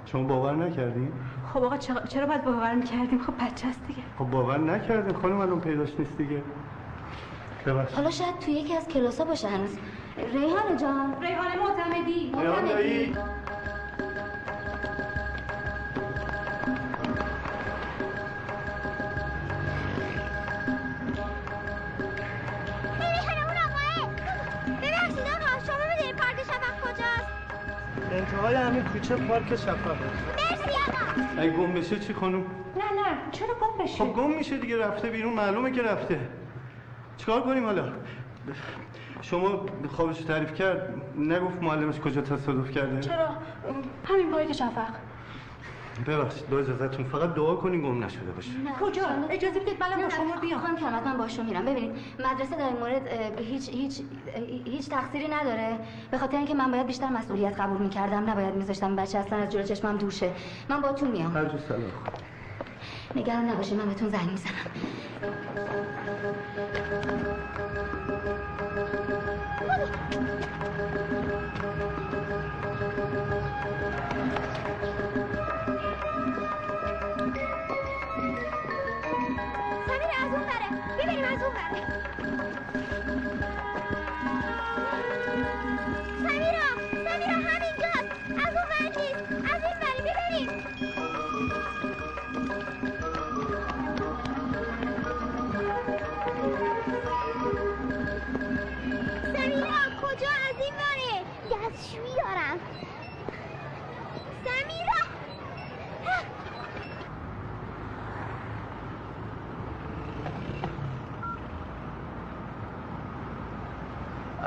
[0.04, 1.12] شما باور نکردین
[1.54, 4.02] خب آقا چرا, باید باور می‌کردیم خب بچه هست دیگه.
[4.18, 6.42] خب باور نکردین خانم الان پیداش نیست دیگه.
[7.66, 7.96] ببخشید.
[7.96, 9.78] حالا شاید تو یکی از کلاسا باشه هنوز.
[10.16, 11.14] ریحانه جان.
[11.20, 12.32] ریحانه معتمدی.
[12.40, 13.41] ریحان
[28.12, 31.40] انتهای همین کوچه پارک شفق مرسی آقا.
[31.42, 33.30] اگه گم بشه چی خانم؟ نه نه.
[33.32, 35.34] چرا گم بشه خب گم میشه دیگه رفته بیرون.
[35.34, 36.20] معلومه که رفته.
[37.16, 37.92] چیکار کنیم حالا؟
[39.22, 40.94] شما خوابش تعریف کرد.
[41.18, 43.28] نگفت معلمش کجا تصادف کرده؟ چرا؟
[44.04, 44.88] همین پای شفق.
[46.06, 48.50] ببخشید با اجازتون فقط دعا کنین گم نشده باشه.
[48.80, 50.60] کجا؟ اجازه بدید منم با شما بیام.
[50.60, 51.64] خانم کرامت من با شما میرم.
[51.64, 54.00] ببینید مدرسه در این مورد هیچ هیچ
[54.64, 55.78] هیچ تقصیری نداره.
[56.10, 59.62] به خاطر اینکه من باید بیشتر مسئولیت قبول می‌کردم نباید میذاشتم بچه اصلا از جلو
[59.62, 60.30] چشمم دور شه.
[60.68, 61.36] من باهاتون میام.
[61.36, 61.82] هر جو سلام
[63.16, 64.52] نگران نباشه من بهتون زنگ می‌زنم.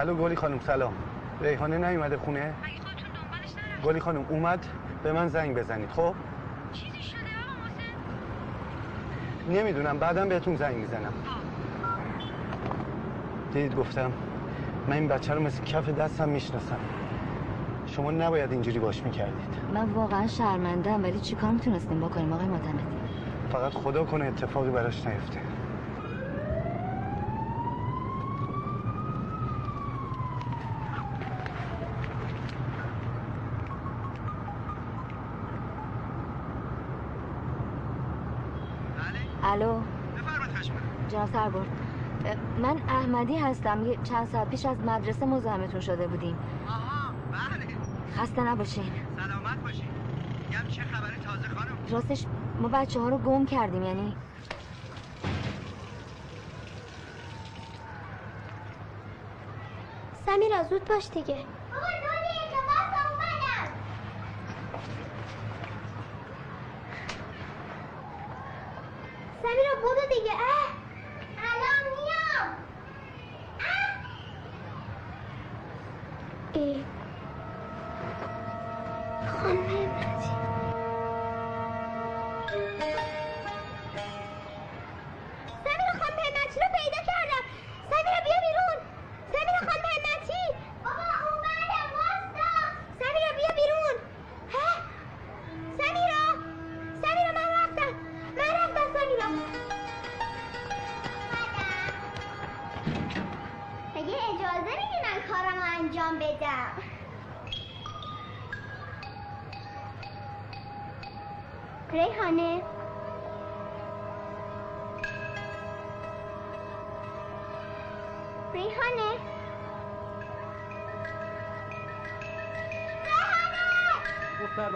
[0.05, 0.93] الو گلی خانم سلام.
[1.41, 2.53] ریحانه نیومده خونه؟
[3.83, 4.65] گلی خانم اومد
[5.03, 6.13] به من زنگ بزنید خب؟
[6.73, 7.55] چیزی شده آقا
[9.49, 11.13] محسن؟ نمی‌دونم بعدم بهتون زنگ می‌زنم.
[13.53, 14.11] دیدید گفتم
[14.87, 16.79] من این بچه رو مثل کف دستم می‌شناسم.
[17.85, 19.55] شما نباید اینجوری باش می‌کردید.
[19.73, 22.83] من واقعا شرمندم ولی چیکار می‌تونستیم بکنیم آقای معتمدی
[23.51, 25.39] فقط خدا کنه اتفاقی براش نیفته
[39.43, 39.81] الو
[41.15, 41.67] جناب سربرد
[42.61, 43.85] من احمدی هستم.
[43.85, 46.37] یه چند ساعت پیش از مدرسه مزاحمتون شده بودیم.
[46.67, 47.67] آها بله.
[48.17, 48.83] خسته نباشین.
[49.17, 49.85] سلامت باشین.
[50.49, 52.25] میگم چه خبر تازه خانم؟ راستش
[52.61, 54.15] ما بچه ها رو گم کردیم یعنی
[60.25, 61.37] سمیرا زود باش دیگه.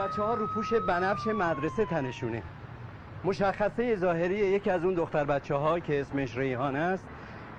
[0.10, 2.44] بچه ها رو پوش بنفش مدرسه تنشونه
[3.24, 7.06] مشخصه ظاهری یکی از اون دختر بچه ها که اسمش ریحان است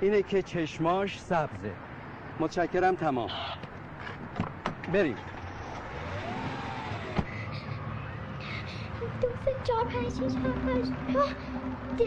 [0.00, 1.72] اینه که چشماش سبزه
[2.40, 3.30] متشکرم تمام
[4.92, 5.16] بریم
[9.20, 10.92] دو سه چهار پنج شیش هفت هشت.
[11.98, 12.04] ده.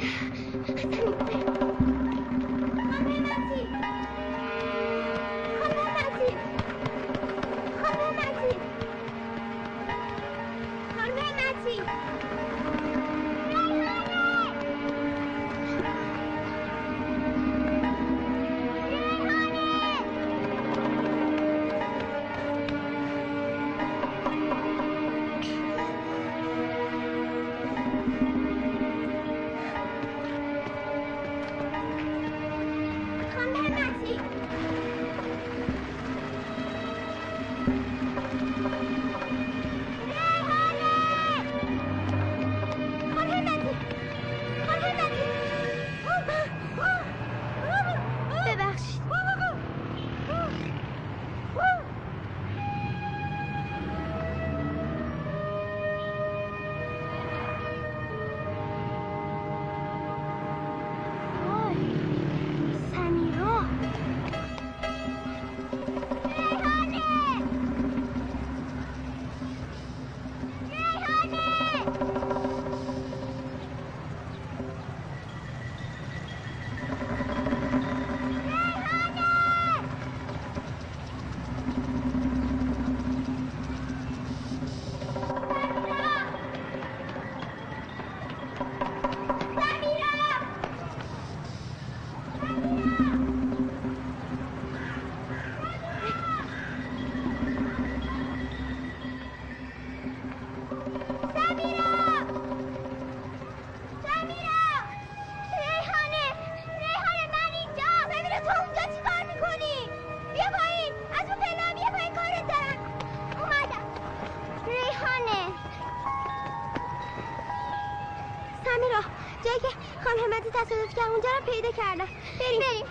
[120.94, 122.06] رفتم اونجا رو پیدا کردم
[122.40, 122.86] بریم بریم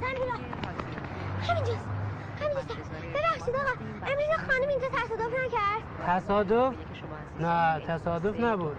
[0.00, 0.34] سمیرا
[1.48, 1.86] همینجاست
[2.40, 3.72] همینجاست ببخشید آقا
[4.02, 5.82] امروز خانم اینجا تصادف نکرد
[6.38, 6.74] تصادف؟
[7.40, 8.76] نه تصادف نبود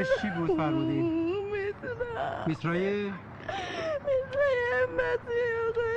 [0.00, 1.32] اسمش چی بود فرمودین؟
[2.46, 3.12] میترای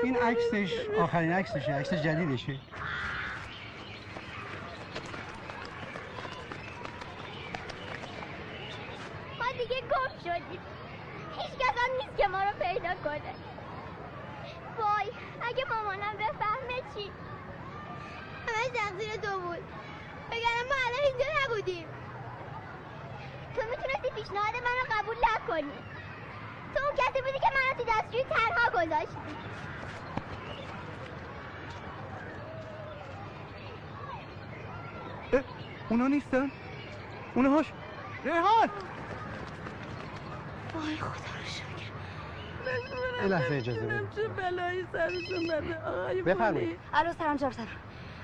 [0.04, 2.56] این عکسش آخرین عکسشه عکس جدیدشه
[9.40, 10.60] ما دیگه گم شدیم
[11.38, 13.34] هیچ کس هم نیست که ما رو پیدا کنه
[14.80, 17.12] وای اگه مامانم بفهمه چی
[18.48, 19.64] همه تقصیر تو بود
[20.32, 21.86] بگرم ما الان اینجا نبودیم
[23.56, 25.72] تو می‌تونستی پیشنهاد من رو قبول نکنی
[26.76, 29.36] تو اون کسی بودی که منو تو دستشوی تنها گذاشتی
[35.34, 35.42] اه،
[35.90, 36.52] اونا نیستن
[37.36, 37.66] اونهاش
[38.24, 38.70] ریحان
[40.74, 41.92] وای خدا رو شکر
[43.22, 46.22] یه لحظه اجازه بدید چه بلایی سرش اومده آقای
[46.52, 46.80] بفرمایید.
[46.94, 47.68] الو سلام جناب سلام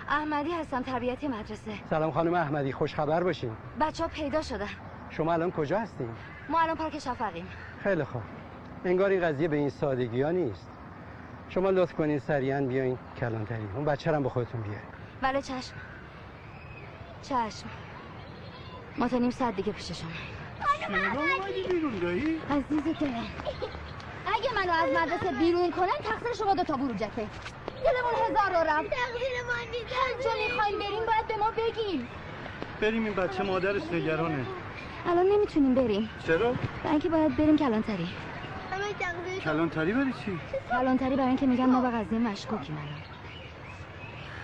[0.10, 1.72] احمدی هستم تربیتی مدرسه.
[1.90, 3.52] سلام خانم احمدی خوش خبر باشین.
[3.82, 4.68] بچه ها پیدا شدن.
[5.10, 6.10] شما الان کجا هستین؟
[6.50, 7.48] ما الان پارک شفقیم.
[7.84, 8.22] خیلی خوب.
[8.86, 10.70] انگار این قضیه به این سادگی ها نیست.
[11.50, 13.68] شما لطف کنین سریعا بیاین کلانتری.
[13.76, 14.90] اون بچه رو هم با خودتون بیارین.
[15.22, 15.74] بله چشم.
[17.22, 17.70] چشم.
[18.98, 20.10] ما تا نیم ساعت دیگه پیش شما؟
[22.50, 23.26] عزیز دلم
[24.36, 27.28] اگه منو از مدرسه بیرون کنن تقصیر شما دو تا بروجته
[27.86, 28.90] دلمون هزار رو رفت.
[28.90, 29.94] تقدیر ما نیست.
[29.94, 32.08] هر جا می‌خوایم بریم باید به ما بگین.
[32.82, 34.46] بریم این بچه مادرش نگرانه.
[35.06, 36.10] الان نمی‌تونیم بریم.
[36.28, 38.10] چرا؟ برای اینکه باید بریم کلانتری.
[39.44, 40.40] کلانتری برای چی؟
[40.72, 43.02] کلانتری برای اینکه میگن ما به قضیه مشکوکیم الان.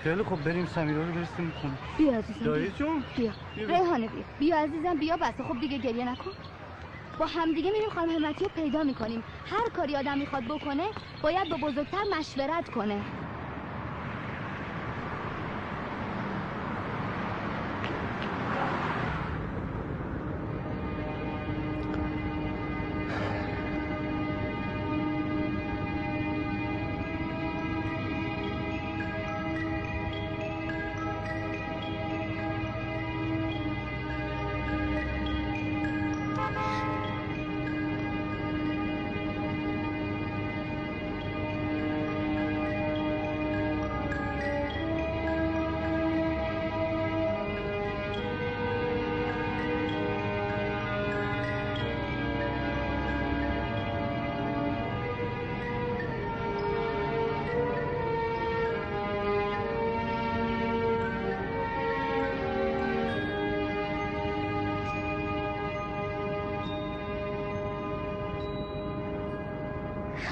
[0.03, 1.73] خیلی خب بریم سمیرا رو برسیم خونه.
[1.97, 2.77] بیا عزیزم دایی بیا.
[2.77, 3.31] جون بیا.
[3.55, 3.67] بیا.
[3.67, 4.23] ریحانه بیا.
[4.39, 6.31] بیا عزیزم بیا بسه خب دیگه گریه نکن.
[7.19, 9.23] با همدیگه میریم خانم همتی رو پیدا می‌کنیم.
[9.45, 10.83] هر کاری آدم می‌خواد بکنه
[11.21, 13.01] باید با بزرگتر مشورت کنه.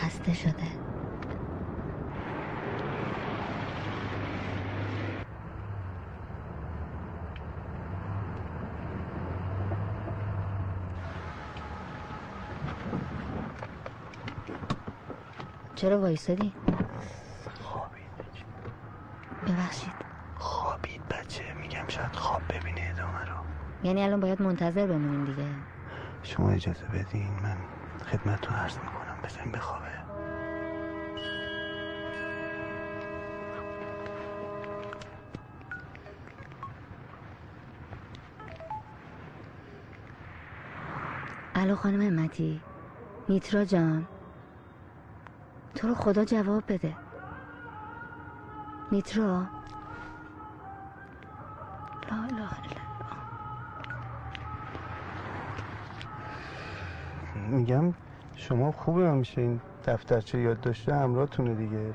[0.09, 0.67] خسته شده.
[15.75, 16.53] چرا وایسادی؟
[19.47, 19.93] ببخشید.
[20.35, 21.53] خوابید بچه.
[21.53, 23.35] میگم شاید خواب ببینه ادامه رو.
[23.83, 25.55] یعنی الان باید منتظر بمونیم دیگه.
[26.23, 27.39] شما اجازه بدین.
[27.43, 27.57] من
[28.05, 29.19] خدمتتون عرض می‌کنم.
[29.23, 29.88] بذاریم بخوابه
[41.69, 42.61] الو خانم همتی
[43.27, 44.07] میترا جان.
[45.75, 46.95] تو رو خدا جواب بده.
[48.91, 49.47] میترا؟
[52.11, 52.81] لا اله الا
[57.49, 57.93] میگم
[58.35, 61.93] شما خوبه همیشه این دفترچه یاد داشته همراهتونه دیگه.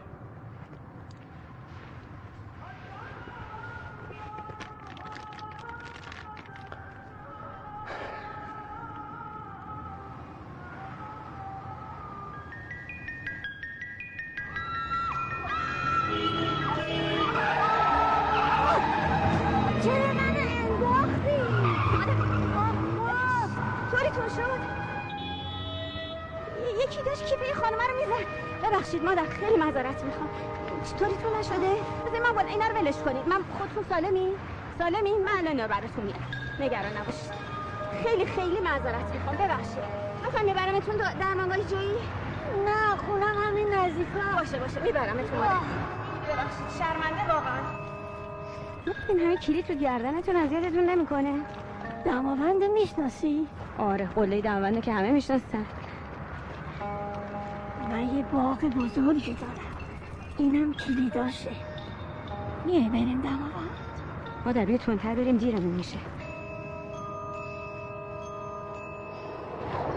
[34.84, 36.30] سالمی؟ من الان براتون میارم
[36.60, 37.32] نگران نباشید.
[38.04, 39.36] خیلی خیلی معذرت می‌خوام.
[39.36, 39.84] ببخشید.
[40.24, 41.94] می‌خوام میبرمتون درمانگاه جایی؟
[42.66, 44.80] نه خونم همین نزدیکا باشه باشه.
[44.80, 45.38] میبرمتون
[46.28, 46.68] ببخشید.
[46.78, 47.60] شرمنده واقعا.
[49.08, 51.40] این همه کلید تو گردنتون اذیتتون نمی‌کنه؟
[52.04, 55.66] دماوند می‌شناسی؟ آره قله دماوند که همه می‌شناسن.
[57.90, 59.54] من یه باغ بزرگی دارم.
[60.38, 61.50] اینم کلیداشه
[62.64, 63.63] میای بریم دماوند.
[64.46, 65.98] ما در بیا تندتر بریم دیرمون میشه.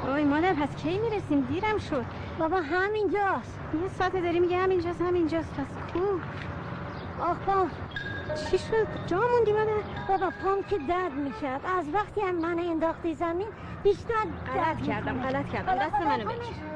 [0.08, 2.06] وای مادر پس کی می‌رسیم؟ دیرم شد.
[2.40, 3.60] بابا همینجاست.
[3.84, 5.54] یه ساعت داری میگه همینجاست همینجاست.
[5.54, 6.00] پس کو؟
[7.24, 7.68] آخ با
[8.36, 9.72] چی شد؟ جا موندی مادر؟
[10.08, 11.62] بابا پام که درد می‌کرد.
[11.78, 13.48] از وقتی هم من انداختی زمین
[13.84, 14.14] بیشتر
[14.54, 15.76] غلط کردم غلط کردم.
[15.76, 16.67] دست منو بگیر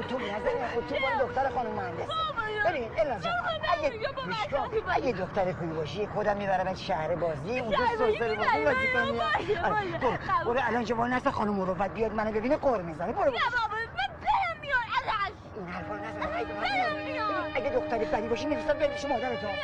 [0.00, 2.08] اتوب نزنی اتوب مال دختر خانم مهندس
[2.66, 3.32] ببین الناز جان
[3.72, 3.92] اگه
[4.88, 9.20] اگه دختر خوبی باشی خودم می‌برم شهر بازی اونجا شهر بازی سرسره بازی کنی.
[9.58, 10.18] آره، باشه.
[10.44, 10.60] برو.
[10.68, 13.12] الان جوان نست خانم مروت بیاد منو ببینه قور می‌زنه.
[13.12, 13.32] برو این
[15.68, 16.36] حرفا نزن.
[16.36, 17.20] اگه ببین،
[17.54, 19.56] اگه دختر بدی باشی می‌رسم پیش مادرتو این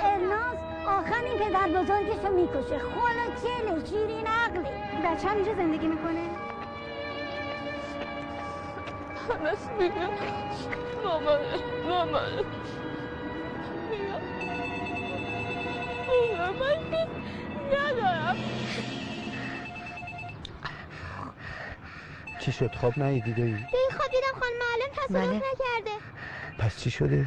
[0.00, 0.56] الناز
[0.86, 2.78] آخر این پدر بزرگش رو می‌کشه.
[2.78, 4.70] خالا چله شیرین عقلی؟
[5.04, 6.20] بچه هم اینجا زندگی می‌کنه؟
[22.40, 25.36] چی شد؟ خواب نیدیده ای؟ به این خواب دیدم خانم معلم تصادف بله.
[25.36, 25.96] نکرده.
[26.58, 27.26] پس چی شده؟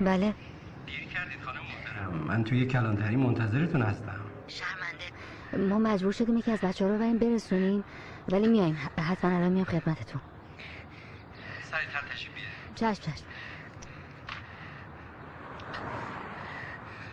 [0.00, 0.34] بله.
[2.26, 4.29] من توی کلانتری منتظرتون هستم.
[5.52, 7.84] ما مجبور شدیم یکی از بچه ها رو بریم برسونیم
[8.28, 8.78] ولی میایم.
[8.98, 10.20] حتما الان میام خدمتتون.
[11.70, 12.32] سریعتر تشریف
[12.74, 13.24] چشم چشم.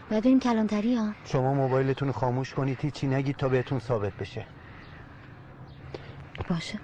[0.10, 4.46] باید بریم کلانتری ها؟ شما موبایلتون رو خاموش کنید هیچی نگید تا بهتون ثابت بشه.
[6.50, 6.80] باشه.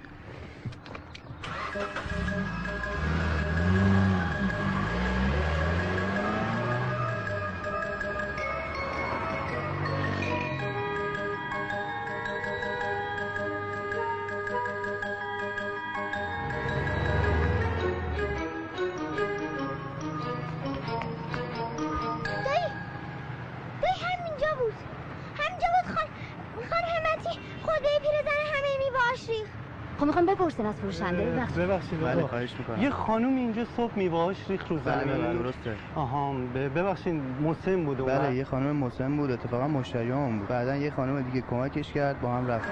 [31.12, 32.00] بپرسین از فروشنده ببخشید.
[32.00, 32.26] ببخشید بله،.
[32.26, 32.82] خواهش می‌کنم.
[32.82, 35.76] یه خانوم اینجا صبح میوهاش ریخت رو بله، زمین بله، درسته.
[35.94, 38.18] آها ببخشید مسن بود اومد.
[38.20, 42.20] بله یه خانم مسلم بود اتفاقا مشتری هم بود بعدا یه خانم دیگه کمکش کرد
[42.20, 42.68] با هم رفت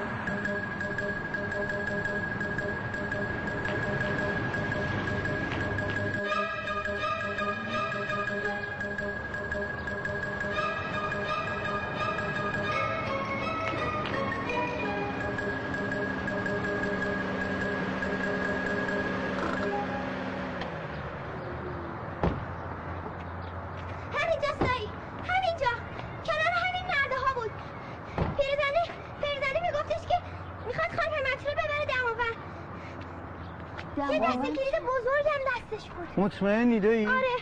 [36.43, 37.37] مطمئنی دایی؟ آره.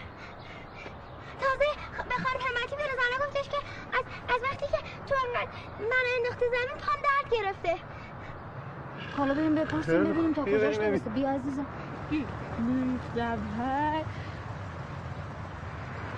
[1.40, 1.70] تازه
[2.09, 3.57] به خانم همتی پیرزنه گفتش که
[3.92, 4.78] از, از وقتی که
[5.09, 5.46] تو من,
[5.80, 7.76] من انداختی زمین پام درد گرفته.
[9.16, 11.66] حالا بریم بپرسیم ببینیم تا کجاش درسته بیا عزیزم.
[12.11, 13.38] میفرد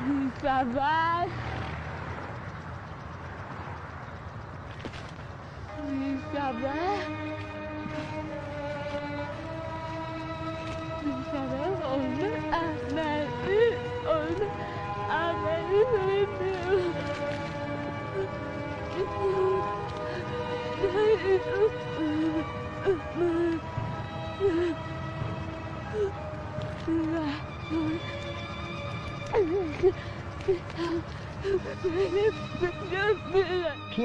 [0.09, 1.29] میفرد
[5.91, 7.13] میفرد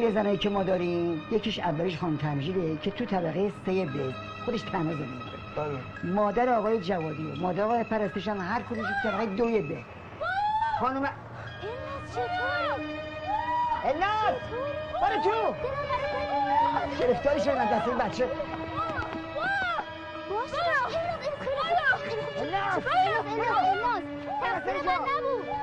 [0.02, 4.14] پیر زنایی که ما داریم یکیش اولش خانم تمجیده که تو طبقه سه به
[4.46, 6.14] خودش تنها زندگی می‌کنه.
[6.14, 9.78] مادر آقای جوادی و مادر آقای پرستش هم هر کدومش تو طبقه دوی به
[10.80, 11.10] خانم
[13.86, 14.42] الناس
[15.02, 15.56] برو تو
[17.00, 18.28] گرفتاری شدن از دست این بچه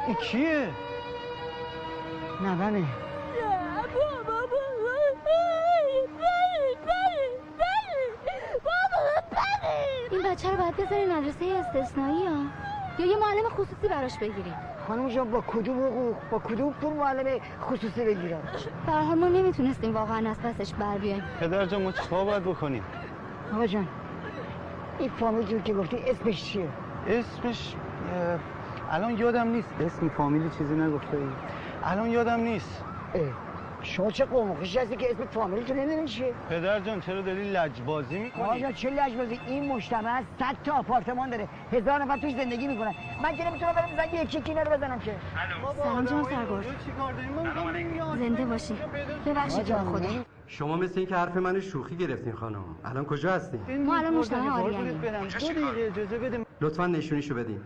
[0.06, 0.68] این کیه؟
[2.40, 2.84] نوانه
[10.34, 12.42] بچه رو باید بذارین مدرسه استثنایی ها.
[12.98, 14.54] یا یه معلم خصوصی براش بگیریم.
[14.88, 18.42] خانم جان با کدوم حقوق با کدوم پول معلم خصوصی بگیرم؟
[18.86, 21.22] حال ما نمی‌تونستیم واقعا از پسش بر بیایم.
[21.40, 22.84] پدر جان ما چیکار باید بکنیم؟
[23.54, 23.88] آقا جان
[24.98, 26.68] این فامیل جون که گفتی اسمش چیه؟
[27.06, 27.74] اسمش
[28.90, 29.68] الان یادم نیست.
[29.80, 31.18] اسم فامیلی چیزی نگفته
[31.84, 32.84] الان یادم نیست.
[33.14, 33.22] اه،
[33.84, 38.16] شما چه قومخشی هستی که اسم فامیل تو نمی‌دونی چیه پدر جان چرا داری لجبازی
[38.16, 41.48] آقا می‌کنی جان چه لجبازی؟ این مجتمع صد تا آپارتمان داره.
[41.72, 42.94] هزار نفر توش زندگی می‌کنن.
[43.22, 45.14] من که نمی‌تونم برم زنگ یکی یکی اینا رو بزنم که.
[45.82, 46.64] سلام جان سرگرد
[48.18, 48.74] زنده باشی
[49.26, 50.08] ببخشید جان خدا.
[50.46, 52.64] شما مثل اینکه حرف من شوخی گرفتین خانم.
[52.84, 54.62] الان کجا هستین؟ ما الان مجتمع
[56.22, 56.44] بده.
[56.60, 57.60] لطفا نشونیشو بدین.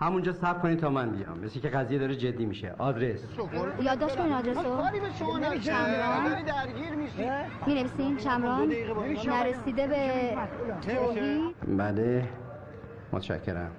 [0.00, 1.38] همونجا صبر کنید تا من بیام.
[1.38, 2.74] مثل که قضیه داره جدی میشه.
[2.78, 3.20] آدرس.
[3.82, 7.30] یادداشت کنین آدرس رو؟ کاری به شما نمیشه شمران داری درگیر میشی.
[7.66, 8.72] می نویسین شمران
[9.26, 10.36] نرسیده به
[10.82, 12.28] توحید بله.
[13.12, 13.70] متشکرم.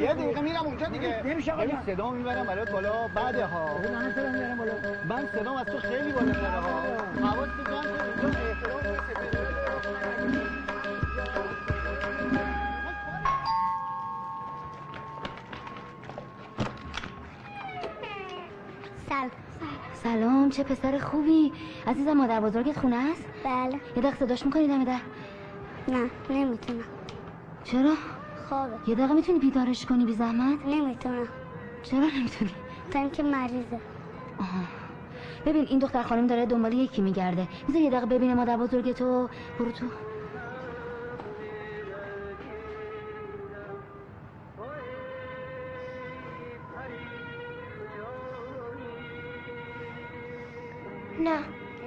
[0.00, 1.22] یه دقیقه میرم اونجا دیگه.
[1.26, 1.82] نمیشه آقا جان.
[1.86, 3.08] صدا می‌برم برات بالا.
[3.14, 3.66] بعده ها.
[3.66, 4.72] من صدا میارم بالا.
[5.08, 6.80] من صدام از تو خیلی بالاتره ها.
[7.28, 9.35] حواست جمع کن اینجا احترام
[19.08, 19.30] سلام.
[20.02, 21.52] سلام چه پسر خوبی؟
[21.86, 23.72] عزیزم مادر بزرگت خونه است؟ بله.
[23.74, 25.00] یه دقیقه صداش می‌کنی؟ دم در.
[25.88, 26.84] نه نمی‌تونم.
[27.64, 27.94] چرا؟
[28.48, 28.74] خوابه.
[28.86, 31.28] یه دقیقه می‌تونی بیدارش کنی بی زحمت؟ نمی‌تونم.
[31.82, 32.54] چرا نمی‌تونی؟
[32.90, 33.80] تا اینکه مریضه.
[34.40, 34.64] آها.
[35.46, 37.48] ببین این دختر خانم داره دنبال یکی میگرده.
[37.68, 39.28] می‌ذاری یه دقیقه ببینه مادر بزرگتو.
[39.58, 39.86] برو تو.
[51.20, 51.38] نه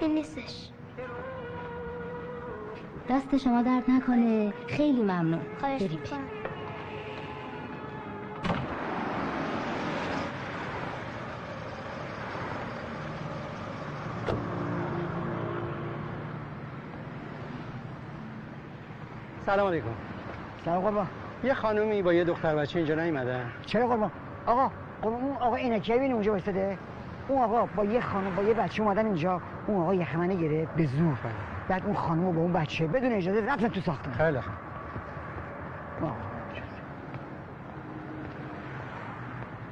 [0.02, 0.70] این نیستش.
[3.10, 4.54] دست شما درد نکنه.
[4.68, 5.42] خیلی ممنون.
[5.60, 6.00] خواهش بریم.
[19.46, 19.86] سلام علیکم.
[20.66, 21.08] سلام قربان.
[21.44, 24.12] یه خانومی با یه دختر بچه اینجا نیومدن چرا قربان؟
[24.46, 24.72] آقا
[25.02, 26.78] قربان اون آقا اینکه ببین اونجا وایساده
[27.30, 30.76] اون آقا با یه خانم با یه بچه اومدن اینجا اون آقا یه منه گرفت.
[30.76, 31.18] به زور
[31.68, 34.54] بعد اون خانم با اون بچه بدون اجازه رفتن تو ساختمان خیلی خوب.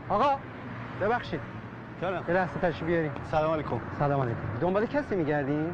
[0.09, 0.35] آقا
[1.01, 1.39] ببخشید.
[2.01, 3.11] جانم یه لحظه تشریف بیارین.
[3.31, 3.79] سلام علیکم.
[3.99, 4.37] سلام علیکم.
[4.61, 5.69] دنبال کسی میگردین؟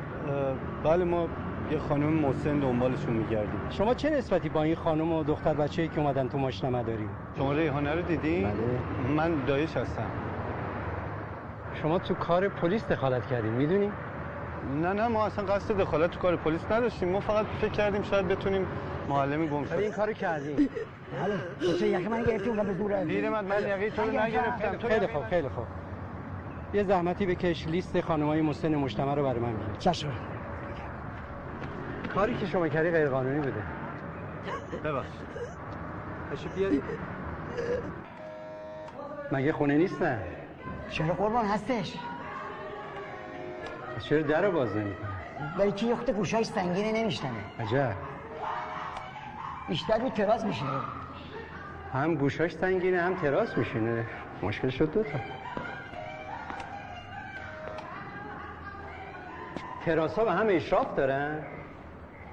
[0.84, 1.28] بله ما
[1.72, 3.60] یه خانم محسن دنبالشون میگردیم.
[3.70, 7.54] شما چه نسبتی با این خانم و دختر بچه‌ای که اومدن تو ماشین داریم شما
[7.54, 8.54] ریحانه رو دیدین؟ بله.
[9.18, 10.10] من دایش هستم.
[11.84, 13.92] شما تو کار پلیس دخالت کردین می‌دونی؟
[14.82, 17.10] نه نه ما اصلا قصد دخالت تو کار پلیس نداشتیم.
[17.10, 18.68] ما فقط فکر کردیم شاید بتونیم
[19.10, 20.70] معلمی گم شده این کارو کردین.
[21.22, 21.36] حالا
[21.80, 24.78] چه یخ من گرفتی اونجا به زور پیرمرد من یقه تو رو نگرفتم.
[24.78, 25.66] تو خیلی خوب خیلی خوب.
[26.74, 29.76] یه زحمتی بکش لیست خانمای مسن مجتمع رو برای من بگیر.
[29.80, 30.10] چشم.
[32.14, 33.64] کاری که شما کردی غیر قانونی بوده.
[34.84, 35.28] ببخشید.
[36.32, 36.84] تشریف بیارید.
[39.32, 40.20] مگه خونه نیستن
[40.90, 41.94] چرا قربان هستش.
[44.00, 45.08] چرا در باز نمی‌کنه
[45.58, 47.94] ولی که یه خود گوشاش سنگینه نمیشتنه عجب.
[49.68, 50.66] بیشتر رو تراس میشه
[51.94, 54.06] هم گوشاش سنگینه هم تراس میشینه.
[54.44, 55.20] مشکل شد دوتا
[59.86, 61.40] تراس ها به هم اشراف دارن؟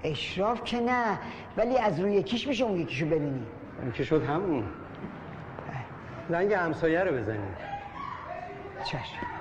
[0.05, 1.19] اشراف که نه
[1.57, 3.47] ولی از روی یکیش میشه اون یکیشو ببینی.
[3.83, 4.65] این که شد همون.
[6.29, 7.80] زنگ همسایه رو بزنید
[8.85, 9.40] چشم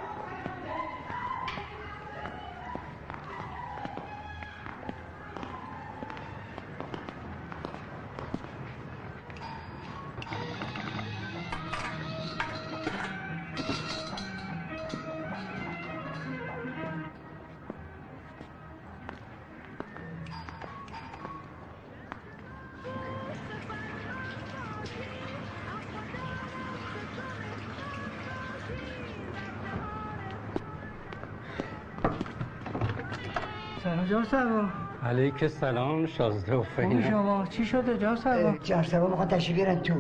[34.20, 34.63] جناب سروا
[35.03, 37.09] علیک سلام شازده و فینه.
[37.09, 37.45] شما.
[37.45, 39.93] چی شده جناب سروا جناب سروا می‌خوان تشریف بیارن تو.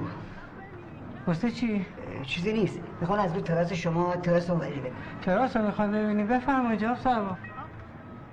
[1.27, 1.85] واسه چی؟
[2.23, 2.79] چیزی نیست.
[3.01, 4.81] می‌خوان از رو تراس شما تراس اون بری
[5.21, 6.23] تراس رو می‌خوان ببینی.
[6.23, 7.37] بفرمایید جناب سروا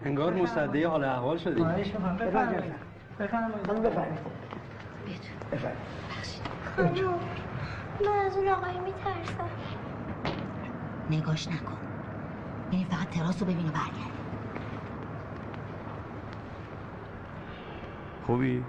[0.05, 1.61] انگار مصدی حال احوال شدی.
[1.61, 2.17] خواهش می‌کنم.
[2.17, 2.75] بفرمایید.
[3.19, 3.63] بفرمایید.
[3.63, 4.19] بفرمایید.
[5.53, 5.79] بفرمایید.
[6.77, 6.93] خانم
[8.01, 9.49] من از اون آقای میترسم.
[11.11, 11.77] نگاش نکن.
[12.73, 14.17] یعنی فقط تراس رو ببین و برگرد.
[18.27, 18.65] خوبی؟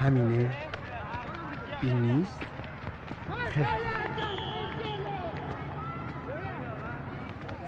[0.00, 0.50] همینه؟
[1.82, 2.40] این نیست؟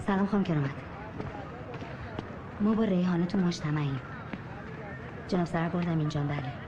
[0.07, 0.69] سلام خانم کرامت.
[2.59, 3.99] ما با ریحانه تو مجتمعیم.
[5.27, 6.66] جناب سرگردم اینجا بله.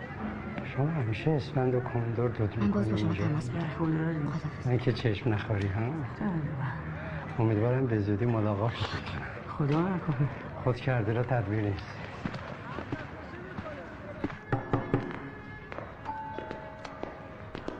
[0.80, 1.80] شما همیشه اسفند و
[2.16, 4.34] دود من باز با می‌کنی شما تماس می‌گیرم.
[4.66, 5.82] من که چشم نخوری ها؟
[7.40, 8.74] امیدوارم به زودی ملاقات
[9.48, 10.30] خدا نکنه.
[10.64, 11.86] خود کرده را تدبیر نیست.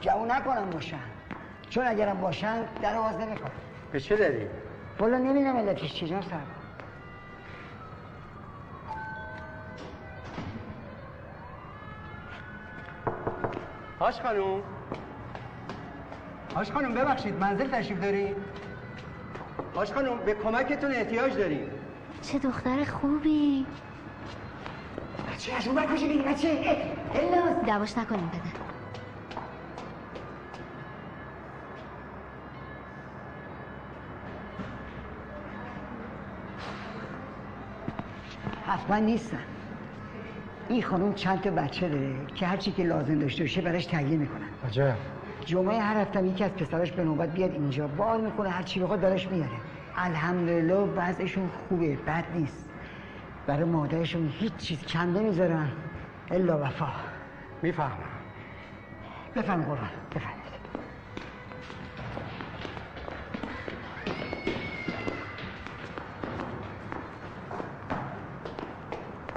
[0.02, 0.98] جوون نکنم باشن.
[1.70, 3.52] چون اگرم باشن در آواز نمی‌کنم
[3.92, 4.48] به چه دلیل؟
[5.00, 6.24] والا نمی‌دونم علتش چی جناب
[14.10, 14.62] هاش خانوم
[16.56, 18.36] آش خانم ببخشید منزل تشریف داری؟
[19.76, 21.72] هاش خانوم به کمکتون احتیاج داریم.
[22.22, 23.66] چه دختر خوبی.
[25.34, 26.78] بچه از اون بگی بچه.
[27.14, 28.42] الا دعواش نکنیم بده
[38.68, 39.59] حتما نیستن.
[40.70, 44.18] این خانم چند تا بچه داره که هر چی که لازم داشته باشه براش تهیه
[44.18, 44.48] می‌کنن.
[44.68, 44.96] عجب.
[45.46, 49.02] جمعه هر هفته یکی از پسراش به نوبت بیاد اینجا بار می‌کنه هر چی بخواد
[49.02, 49.52] دارش میاره.
[49.96, 52.66] الحمدلله وضعشون خوبه بد نیست.
[53.48, 55.68] برای مادرشون هیچ چیز کم نمی‌ذارن.
[56.32, 56.88] الا وفا.
[57.62, 57.92] می‌فهمم.
[59.36, 60.39] بفهم قربان بفهم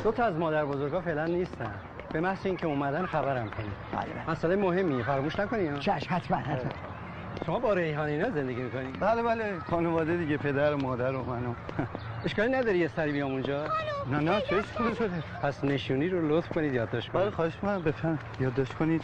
[0.05, 1.75] دو تا از مادر بزرگا فعلا نیستن.
[2.13, 3.73] به محض اینکه اومدن خبرم کنید
[4.29, 6.71] مسئله مهمی فراموش نکنید چشم حتما حتما.
[7.47, 9.59] شما با ریحان اینا زندگی می‌کنید بله بله.
[9.71, 11.55] خانواده دیگه پدر و مادر و منو.
[12.25, 13.65] اشکالی نداری یه سری بیام اونجا؟
[14.11, 15.23] نه نه چه اشکالی شده.
[15.43, 17.25] پس نشونی رو لطف کنید یادداشت کنید.
[17.25, 17.83] بله خواهش می‌کنم.
[17.83, 19.03] بفهم یادداشت کنید.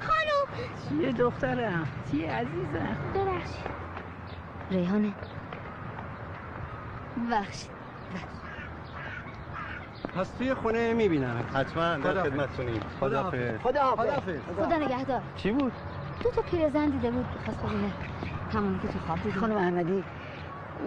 [0.00, 0.48] خانم
[0.88, 1.88] چیه دخترم.
[2.10, 3.66] چیه عزیزم؟ ببخشید.
[4.70, 5.12] ریحانه.
[7.32, 7.70] بخشید
[10.16, 11.44] پس توی خونه می‌بینم.
[11.54, 11.96] حتما.
[11.96, 13.60] در خدمتتونیم خدافظ.
[13.62, 15.20] خداحافظ خدا نگهدار.
[15.36, 15.72] چی بود؟
[16.22, 17.26] دو تا پیرزن دیده بود.
[17.44, 17.90] خواست ببینه.
[18.52, 20.04] همونی که تو خواب دیدی خانم احمدی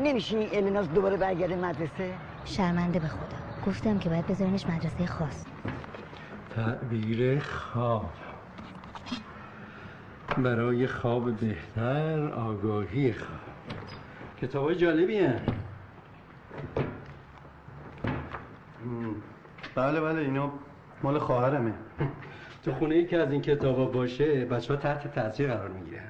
[0.04, 2.14] نمیشه الناز دوباره برگرده مدرسه؟
[2.46, 3.38] شرمنده به خدا.
[3.68, 5.46] گفتم که باید بذارنش مدرسه خاص.
[6.56, 8.10] تعبیر خواب.
[10.38, 13.40] برای خواب بهتر آگاهی خواب.
[14.42, 15.42] کتاب های جالبی هن.
[19.76, 20.52] بله بله اینا
[21.04, 21.74] مال خواهرمه.
[22.64, 26.04] تو خونه ای که از این کتابا باشه بچه ها تحت تاثیر قرار می‌گیرن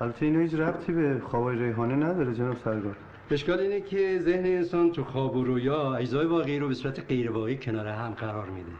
[0.00, 2.96] البته اینا هیچ ربطی به خوابای ریحانه نداره جناب سرگار
[3.30, 7.30] اشکال اینه که ذهن انسان تو خواب و رویا اجزای واقعی رو به صورت غیر
[7.30, 8.72] واقعی کنار هم قرار میده.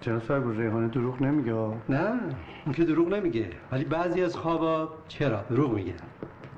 [0.00, 1.52] جناب سرگار ریحانه دروغ نمیگه.
[1.88, 2.20] نه
[2.64, 3.50] اون که دروغ نمیگه.
[3.72, 5.94] ولی بعضی از خوابا چرا؟ دروغ میگن.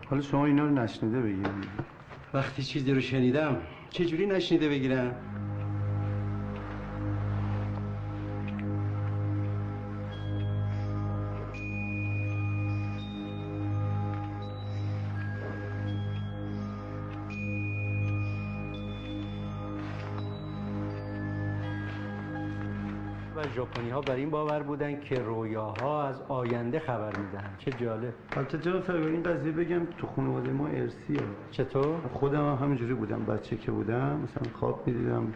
[0.07, 1.46] حالا شما اینا رو نشنیده بگید
[2.34, 3.57] وقتی چیزی رو شنیدم
[3.90, 5.34] چجوری نشنیده بگیرم؟
[23.65, 28.12] ژاپنی ها بر این باور بودن که رویاها از آینده خبر میدن چه جالب.
[28.37, 33.57] البته سرگار این قضیه بگم تو خانواده ما ارسیه چطور؟ خودم هم همینجوری بودم بچه
[33.57, 35.33] که بودم مثلا خواب می‌دیدم.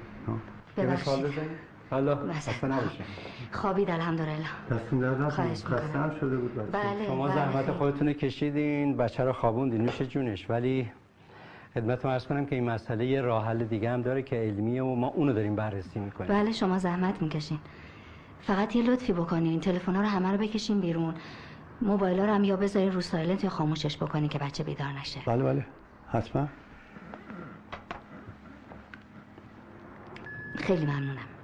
[0.76, 1.14] ببخشید.
[1.14, 1.50] بزنید
[1.90, 2.32] حالا.
[2.32, 3.04] خسته نباشه
[3.52, 4.46] خوابید الحمدلله.
[4.70, 5.54] دستون درد می‌کنم.
[5.54, 7.34] خسته هم شده بود بچه بله شما بله.
[7.34, 9.82] زحمت خودتون کشیدین بچه رو خوابوندین.
[9.82, 10.50] نوش جونش.
[10.50, 10.90] ولی
[11.74, 14.94] خدمتتون عرض کنم که این مسئله یه راه حل دیگه هم داره که علمیه و
[14.94, 16.30] ما اونو داریم بررسی می‌کنیم.
[16.30, 17.58] بله شما زحمت می‌کشین.
[18.40, 21.14] فقط یه لطفی بکنین این تلفن رو همه رو بکشین بیرون.
[21.82, 25.20] موبایل رو هم یا بذارین رو سایلنت یا خاموشش بکنین که بچه بیدار نشه.
[25.26, 25.66] بله بله.
[26.12, 26.48] حتما.
[30.56, 31.37] خیلی ممنونم.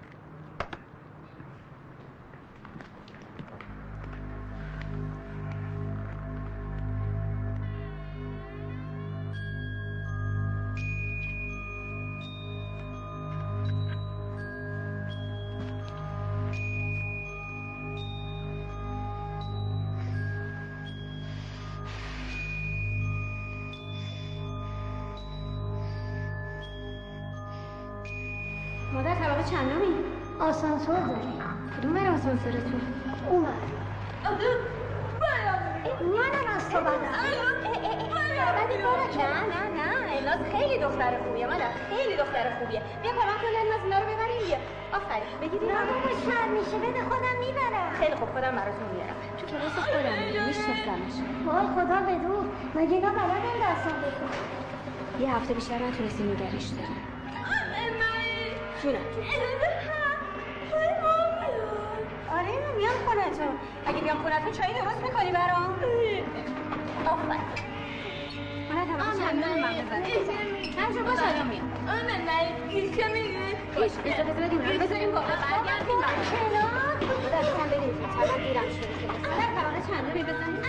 [51.46, 52.44] وای خدا بدو
[52.74, 56.96] مگه اینا بلدن دستان بکن یه هفته بیشتر نتونستیم نگریش داریم
[58.82, 59.00] جونم
[62.30, 65.74] آره اینا میان خونتون اگه بیان خونتون چایی درست می‌کنی برام
[67.06, 67.40] آفرین
[80.30, 80.63] من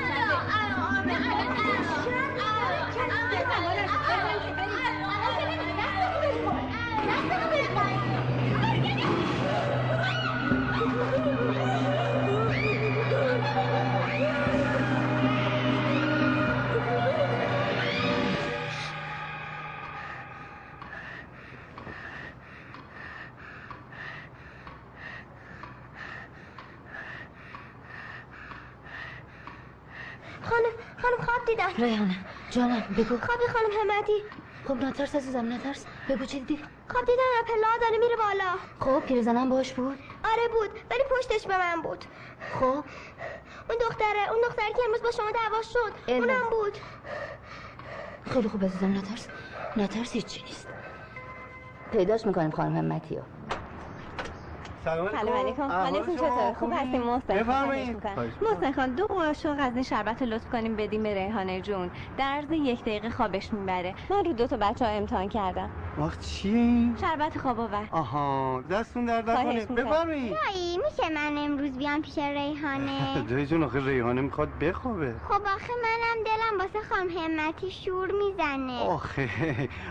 [32.93, 33.17] بگو.
[33.17, 34.23] خوابی خانم همتی
[34.67, 35.85] خب نترس عزیزم نترس.
[36.09, 38.55] بگو چی دیدی؟ خواب دیدم اپلا داره میره بالا.
[38.79, 42.05] خب پیرزنم باش بود؟ آره بود ولی پشتش به من بود.
[42.59, 42.83] خب؟
[43.69, 46.11] اون دختره اون دختری که امروز با شما دعوا شد.
[46.11, 46.77] اونم بود.
[48.33, 49.27] خیلی خوب عزیزم نترس.
[49.77, 50.67] نترس هیچی نیست.
[51.91, 53.19] پیداش می‌کنیم خانم همتی
[54.85, 55.07] سلام
[55.37, 55.71] علیکم.
[55.71, 58.03] حالتون چطور خوب هستیم محسن بفرمایید.
[58.41, 61.91] محسن خان دو قاشق از این شربت رو لطف کنیم بدیم به ریحانه جون.
[62.17, 63.95] در عرض یک دقیقه خوابش می‌بره.
[64.09, 65.69] من رو دو تا بچه ها امتحان کردم.
[66.21, 67.87] چیه این؟ شربت خواب آور.
[67.91, 68.63] آها.
[68.71, 69.65] دستون در نکنه.
[69.65, 70.33] بفرمایید.
[70.33, 75.13] دایی میشه من امروز بیام پیش ریحانه؟ دایی جون آخه ریحانه می‌خواد بخوابه.
[75.29, 78.79] خب آخه منم دلم واسه خانم همتی شور می‌زنه.
[78.79, 79.29] آخه.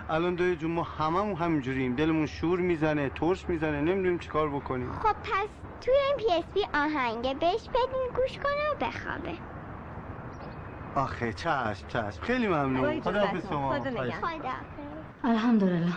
[0.08, 1.96] الان دایی جون ما هممون همینجوریم.
[1.96, 3.80] دلمون شور می‌زنه ترش می‌زنه.
[3.80, 4.83] نمی‌دونیم چیکار بکنیم.
[4.92, 5.48] خب پس
[5.80, 9.32] توی این پی اس بی آهنگه بهش بدین گوش کنه و بخوابه.
[10.94, 12.22] آخه چشم چشم.
[12.22, 13.00] خیلی ممنون.
[13.00, 13.80] خدا حافظ شما.
[13.80, 14.50] خدا.
[15.24, 15.92] الحمدلله.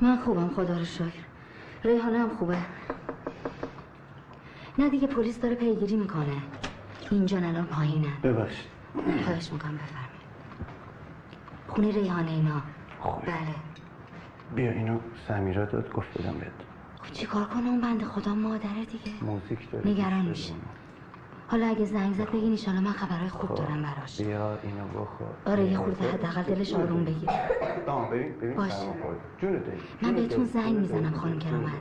[0.00, 1.24] من خوبم خدا رو شکر.
[1.84, 2.56] ریحانه هم خوبه.
[4.78, 6.42] نه دیگه پلیس داره پیگیری می‌کنه.
[7.10, 8.70] اینجا الان پایینن ببخشید.
[9.24, 10.24] خواهش می‌کنم بفرمایید.
[11.68, 12.62] خونه ریحانه اینا.
[13.22, 13.34] بله.
[14.54, 14.98] بیا اینو
[15.28, 16.73] سمیرا داد گفت بدم بهت.
[17.12, 19.12] چیکار کنه اون بنده خدا مادره دیگه.
[19.22, 19.88] موزیک داره.
[19.90, 20.54] نگران میشه
[21.48, 24.20] حالا اگه زنگ زد بگین ایشالا من خبرهای خوب دارم براش.
[24.20, 25.26] بیا اینو بخور.
[25.46, 27.30] آره یه خورده حداقل دلش آروم بگیر.
[28.10, 28.86] ببین ببین باشه.
[30.02, 30.44] من بهتون.
[30.44, 31.72] زنگ می‌زنم خانم کرامت.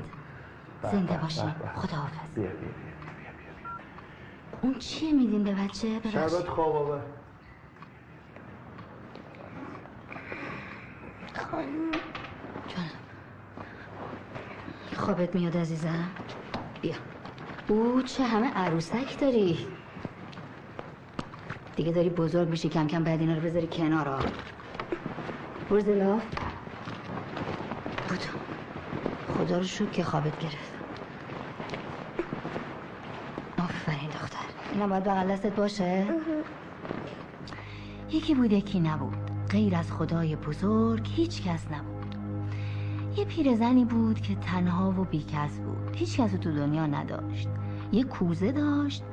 [0.91, 1.49] زنده باشین.
[1.75, 2.33] خداحافظ.
[2.35, 2.67] بیا بیا بیا
[4.61, 7.01] اون چیه میدین به بچه؟ شربت خواب آور
[14.95, 16.09] خوابت میاد عزیزم.
[16.81, 16.95] بیا.
[17.67, 19.67] او چه همه عروسک داری.
[21.75, 24.19] دیگه داری بزرگ میشی کم کم بعد اینا رو بذاری کنار ها
[25.69, 26.23] برو زلاف
[28.09, 28.19] بود
[29.37, 30.73] خدا رو شکر که خوابت گرفت.
[33.59, 34.45] آفرین دختر.
[34.73, 36.05] اینا باید بغل دستت باشه؟
[38.11, 39.17] یکی بود یکی نبود.
[39.49, 42.02] غیر از خدای بزرگ هیچ کس نبود.
[43.17, 45.95] یه پیرزنی بود که تنها و بیکس بود.
[45.95, 47.47] هیچ کس تو دنیا نداشت.
[47.91, 49.03] یه کوزه داشت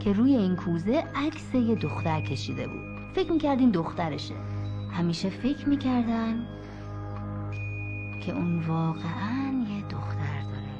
[0.00, 3.14] که روی این کوزه عکس یه دختر کشیده بود.
[3.14, 4.34] فکر می‌کردین دخترشه.
[4.92, 6.46] همیشه فکر می‌کردن
[8.20, 10.70] که اون واقعا یه دختر داره.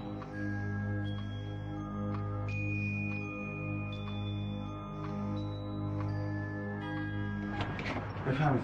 [8.27, 8.63] بفهمید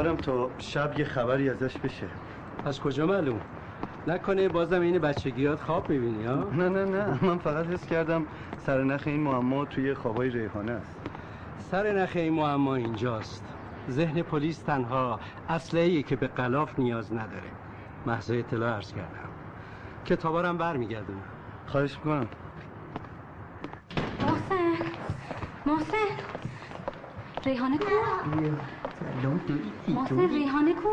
[0.00, 2.06] امیدوارم تا شب یه خبری ازش بشه.
[2.64, 3.40] از کجا معلوم؟
[4.06, 7.24] نکنه بازم این بچگیات خواب می‌بینی ها؟ نه نه نه.
[7.24, 8.26] من فقط حس کردم
[8.58, 10.96] سرنخ این معما توی خوابای ریحانه است.
[11.58, 13.44] سر نخ این معما اینجاست.
[13.90, 17.50] ذهن پلیس تنها اسلحه‌ای که به غلاف نیاز نداره.
[18.06, 19.28] محض اطلاع عرض کردم.
[20.06, 21.20] کتابارم برمیگردونم
[21.66, 22.28] خواهش می‌کنم.
[24.20, 24.84] محسن.
[25.66, 25.96] محسن.
[27.44, 27.78] ریحانه.
[27.78, 28.79] کو
[29.88, 30.90] محسن ریحانه کو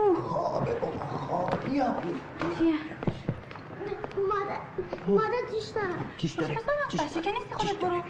[2.58, 2.74] چیه
[4.30, 4.60] مادر
[5.08, 6.55] مادر چیش دارم چیش داره
[6.99, 8.05] بچه که نیستی خودت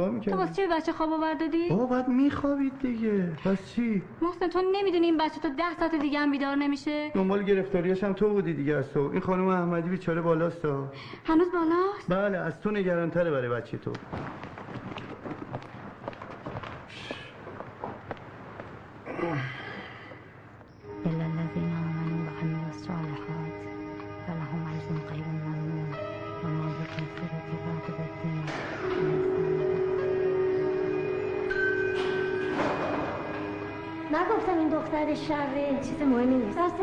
[0.00, 4.02] چیکار تو می‌کردی؟ واسه چه بچه خواب آور دادی؟ بابا باید میخوابید دیگه پس چی؟
[4.22, 8.12] محسن تو نمی‌دونی این بچه تا ده ساعت دیگه هم بیدار نمیشه دنبال گرفتاریاش هم
[8.12, 10.64] تو بودی دیگه از تو این خانم احمدی بیچاره بالاست.
[11.24, 13.92] هنوز بالاست؟ بله از تو نگرانتره برای بچه تو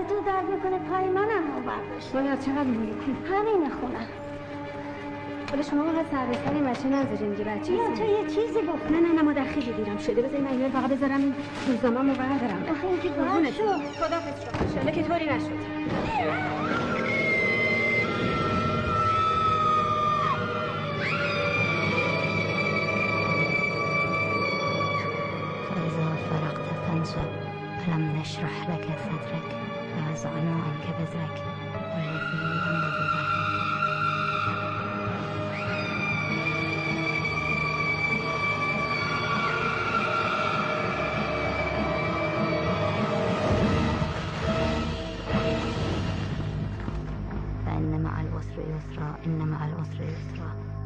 [0.10, 2.96] تو درد می‌کنه پای منم ما برداشت باید چقدر مویی
[3.32, 4.08] همینه خونم
[5.52, 8.62] حالا شما فقط سر به سر این بچه نذارین دیگه بچه بیا تو یه چیزی
[8.62, 11.36] گفت نه نه نه مادر خیلی دیرم شده بذاری من اینا فقط بذارم این
[11.68, 12.66] روزنامه رو بردارم.
[12.72, 13.64] آخه این که باید قربونت شد.
[13.64, 14.68] خدافظ شما.
[14.68, 17.07] انشالله که طوری نشد.
[48.78, 50.77] يسرا إن مع العسر يسرا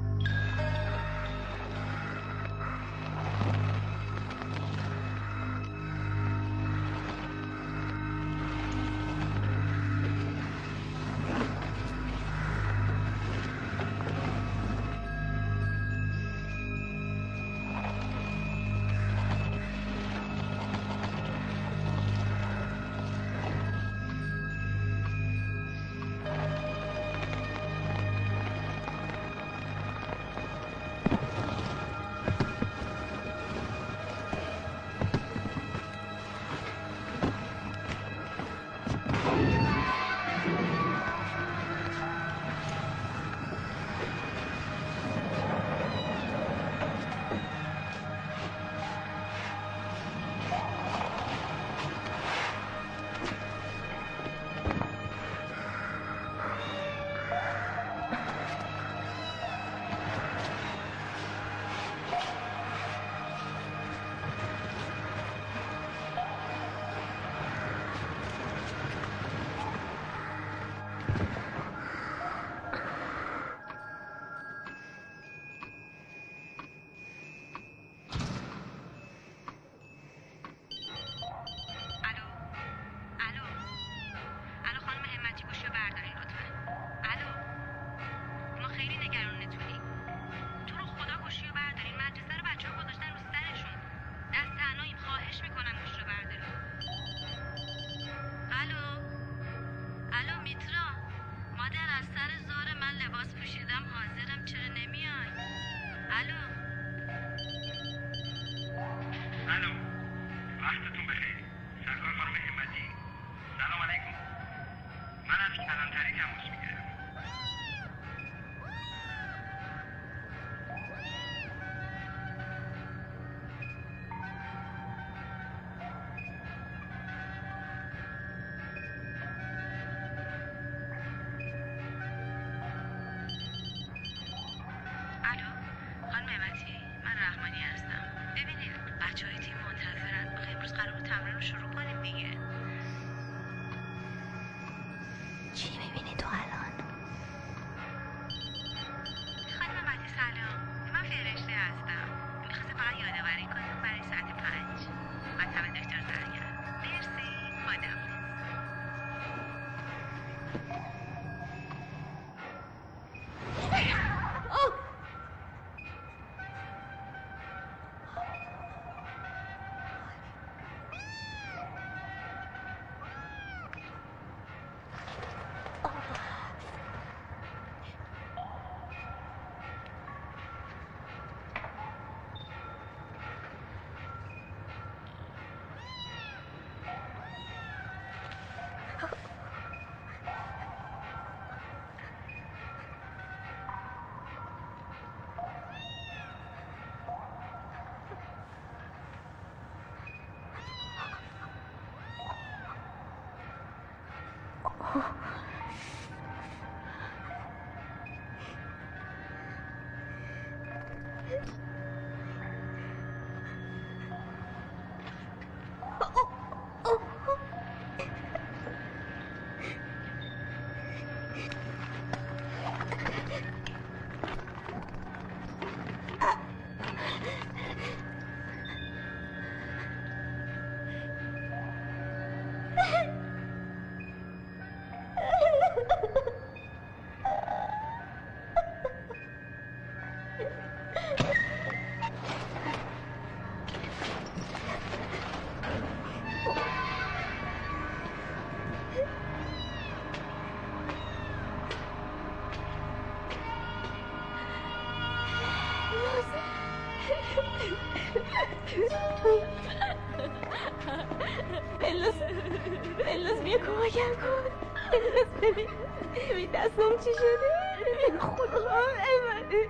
[266.54, 269.68] دستم چی شده؟ خدا امنه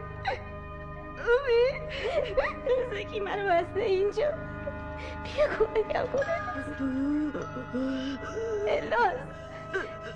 [1.21, 1.63] اومی
[2.35, 4.29] بلوز کی منو بسته اینجا.
[5.23, 6.25] بیا کمکم کن.
[8.67, 9.17] الاز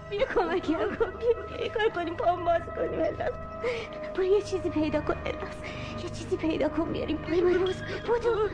[0.10, 1.12] بیا کمکم کن.
[1.20, 3.34] بیا یه کار کنیم پام باز کنیم الاز
[4.16, 5.58] برو یه چیزی پیدا کن الاز
[6.04, 7.66] یه چیزی پیدا کن بیاریم پای من.
[7.66, 7.82] باز.
[8.08, 8.50] بودو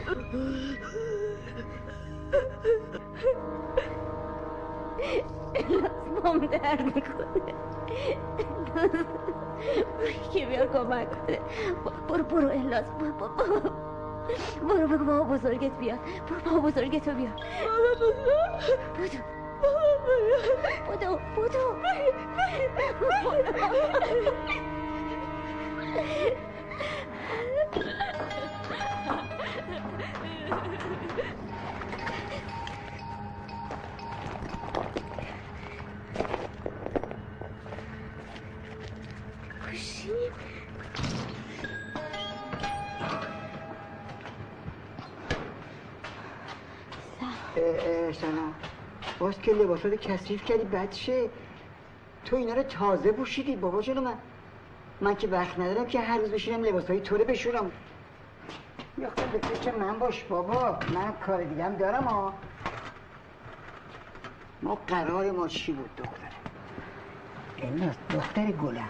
[5.55, 7.70] الاز بام درد می‌کنه.
[10.33, 11.39] که بیار کمک کنه
[12.09, 13.11] برو برو الاز برو
[14.61, 15.99] برو بگو بابا بزرگت بیاد
[16.29, 17.35] برو بابا بزرگت رو بیار
[20.87, 21.75] بودو بودو
[27.75, 28.50] گوشی
[48.13, 48.53] سلام
[49.19, 51.29] باز که لباسات کثیف کردی بد شه
[52.25, 54.17] تو اینا رو تازه پوشیدی بابا جلو من
[55.01, 57.71] من که وقت ندارم که هر روز بشینم لباسهای تو رو بشورم
[58.97, 62.33] یا خود به فکر من باش بابا من کار دیگه هم دارم ها
[64.61, 66.31] ما قرار ما چی بود دختره
[67.63, 68.89] الناس دختر گلم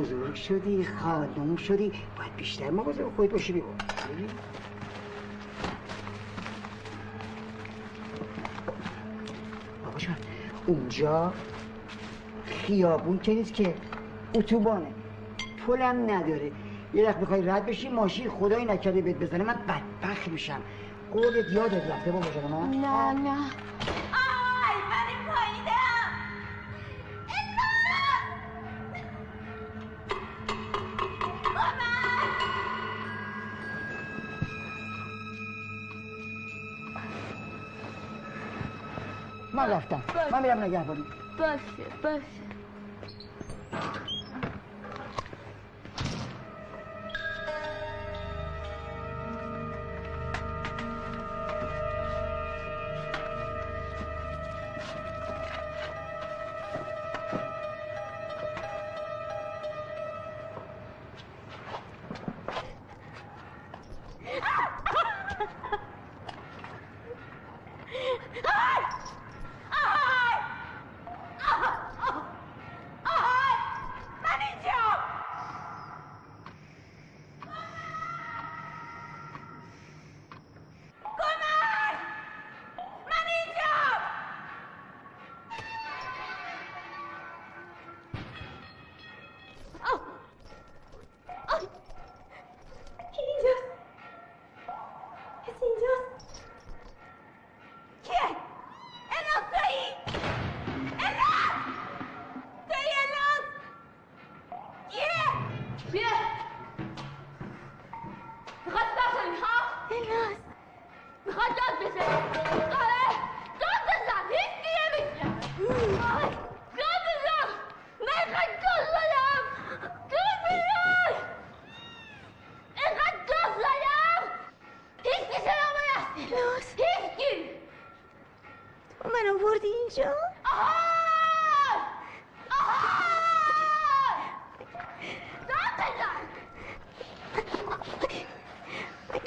[0.00, 3.66] بزرگ شدی خانوم شدی باید بیشتر مواظب خودت باشی بیبا
[9.84, 10.16] بابا جان
[10.66, 11.32] اونجا
[12.44, 13.74] خیابون که نیست که
[14.34, 14.86] اتوبانه.
[15.66, 16.52] پلم نداره.
[16.94, 20.60] یه وقت بخوای رد بشی ماشین خدایی نکرده بهت بزنه من بدبخت میشم.
[21.12, 23.36] قولت یادت رفته بابا جان نه نه.
[39.70, 40.02] من رفتم.
[40.32, 41.04] من میرم نگهبانی.
[41.38, 41.60] باشه
[42.02, 42.49] باشه.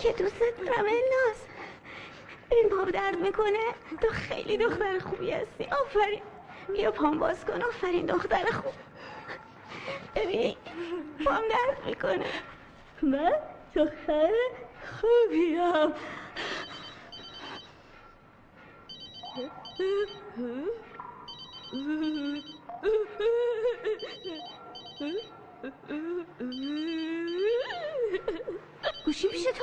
[0.04, 1.38] که دوست دارم الناز
[2.52, 3.60] ببین پام درد می‌کنه.
[4.02, 5.64] تو خیلی دختر خوبی هستی.
[5.82, 6.22] آفرین.
[6.74, 7.62] بیا پام باز کن.
[7.62, 8.74] آفرین دختر خوب.
[10.16, 10.56] ببین
[11.26, 12.26] پام درد می‌کنه.
[13.02, 13.34] من
[13.76, 14.34] دختر
[15.02, 15.94] خوبیم.
[29.06, 29.54] گوشی پیش توه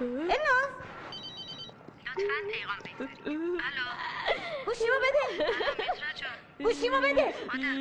[0.00, 0.70] الناز
[2.16, 2.78] لطفا پیغام
[3.16, 3.86] الو
[5.00, 5.24] بده.
[6.14, 6.36] جان
[6.66, 7.34] گوشیمو بده.
[7.46, 7.74] مادر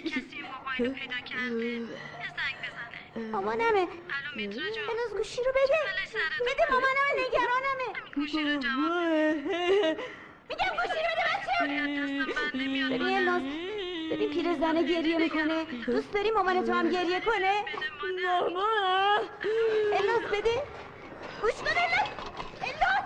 [0.00, 0.44] کسی
[0.76, 1.80] پیدا کرده یه
[2.36, 3.86] زنگ بزنه مامانمه.
[4.90, 5.78] الو گوشی رو بده.
[6.46, 7.88] بده مامانم نگرانمه.
[8.14, 8.92] گوشی رو جواب
[10.48, 11.52] میگم گوشی رو بده بچه
[12.54, 13.42] ببین الناز
[14.10, 15.64] ببین پیر زنه گریه می‌کنه.
[15.86, 17.52] دوست داری مامان تو هم گریه کنه؟
[18.20, 19.20] مامان
[19.92, 20.62] الناز بده.
[21.42, 22.08] گوش کن الناز
[22.62, 23.04] الناز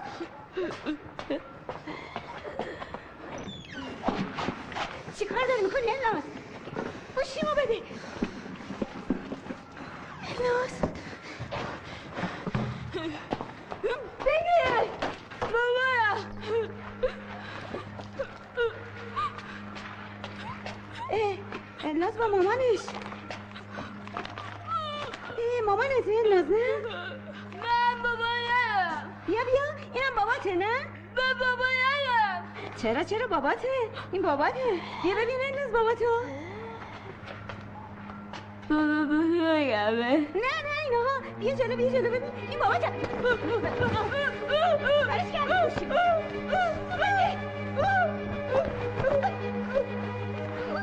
[5.19, 6.25] چی کار داری می‌کنی الناز
[7.17, 7.83] گوشیمو بده.
[10.23, 10.81] الناز
[14.21, 14.91] بگیر.
[15.43, 16.19] مامان
[21.11, 21.37] اه
[21.91, 22.83] الناز با مامانش.
[25.39, 26.67] اه مامانت الناز نه؟
[27.63, 29.65] من بابایم بیا بیا.
[29.95, 30.75] اینم باباته نه؟
[31.17, 32.43] با بابایم
[32.77, 33.69] چرا چرا باباته؟
[34.13, 34.65] این باباته.
[35.03, 36.05] بیا ببین الناز باباتو.
[38.71, 41.39] بابا بابایمه نه نه این آقا.
[41.41, 42.31] بیا جلو بیا جلو ببین.
[42.51, 42.93] این باباته.
[45.09, 45.87] برش گوشی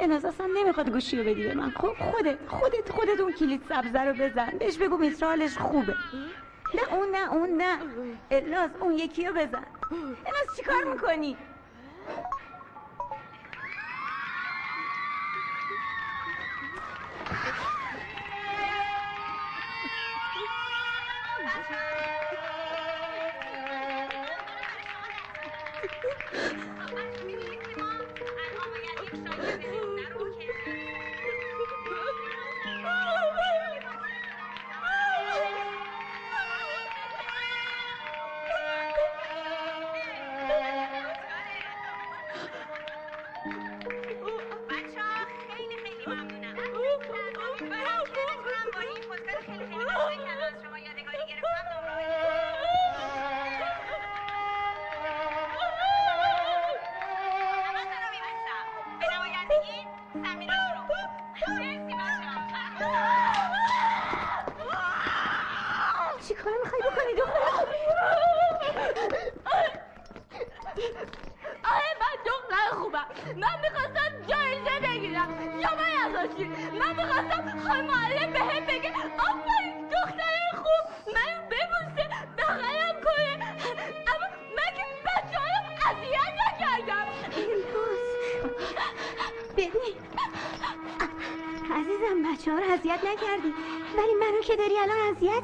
[0.00, 1.70] الناز اصلا نمی‌خواد گوشی رو بدی به من.
[1.70, 4.58] خب خودت خودت خودت اون کلید سبزه رو بزن.
[4.58, 5.94] بهش بگو میترالش خوبه.
[6.74, 7.78] نه اون نه اون نه.
[8.30, 9.66] الناز اون یکی رو بزن.
[9.90, 11.36] الناز چیکار می‌کنی؟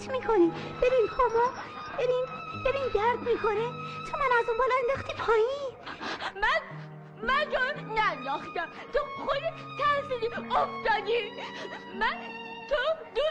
[0.08, 0.52] می‌کنی؟
[0.82, 1.46] ببین پاما
[1.98, 2.24] ببین
[2.66, 3.66] ببین درد می‌کنه
[4.10, 5.72] تو من از اون بالا انداختی پایین.
[6.42, 6.60] من
[7.22, 7.58] من تو
[7.94, 9.42] ننداختم تو خود
[9.78, 11.30] ترسیدی افتادی.
[12.00, 12.16] من
[12.68, 12.76] تو
[13.14, 13.23] دوست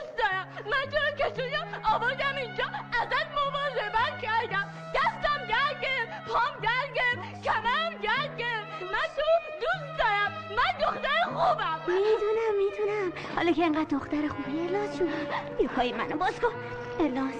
[11.43, 11.79] خوبم.
[11.87, 13.13] می‌دونم می‌دونم.
[13.35, 15.13] حالا که انقدر دختر خوبی الاز جون.
[15.57, 16.53] بیا پای منو باز کن.
[16.99, 17.33] الاز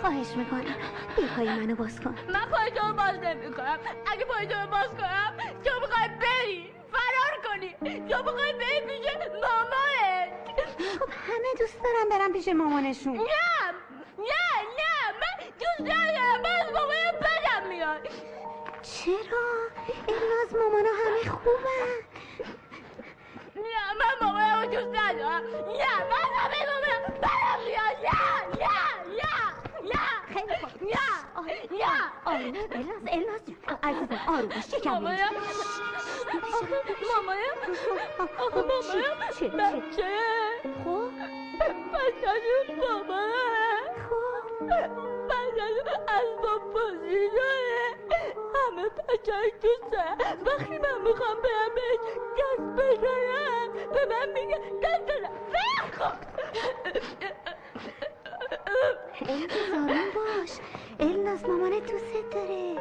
[0.00, 0.76] خواهش می‌کنم.
[1.16, 2.14] بیا پای منو باز کن.
[2.28, 5.32] من پای تو رو باز نمی کنم اگه پای تو رو باز کنم
[5.64, 6.72] تو می‌خوای بری.
[6.92, 7.70] فرار کنی.
[8.08, 9.06] تو می‌خوای بری پیش
[9.42, 10.32] مامانت.
[10.98, 13.12] خب همه دوست دارم برم پیش مامانشون.
[13.12, 13.22] نه
[14.18, 14.94] نه نه.
[15.20, 18.08] من دوست ندارم من از مامان بدم میاد.
[18.82, 19.46] چرا؟
[20.08, 22.11] الناز مامانا همه خوبن.
[23.62, 28.20] نه من مامانم رو دوست ندارم نه من همه مامانم برم بیاد نه
[28.64, 28.76] نه
[29.18, 29.34] نه
[29.92, 31.06] نه خیلی خوب نه
[31.78, 31.92] نه
[32.24, 33.56] آروم الناز الناز جون.
[33.82, 35.32] عزیزم آروم باش یکم مامانم
[37.14, 37.56] مامانم
[41.62, 44.64] خب بچه‌شون مامانه خب
[45.28, 47.88] بچه‌شون اسباب بازی داره
[48.54, 52.00] همه بچه‌ش دوست دارن وقتی من می‌خوام برم بهش
[52.38, 55.34] دست بزنم به من میگه دست بزن
[59.28, 60.50] الناز آروم باش
[61.00, 62.76] الناز مامانت دوست داره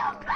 [0.00, 0.30] الان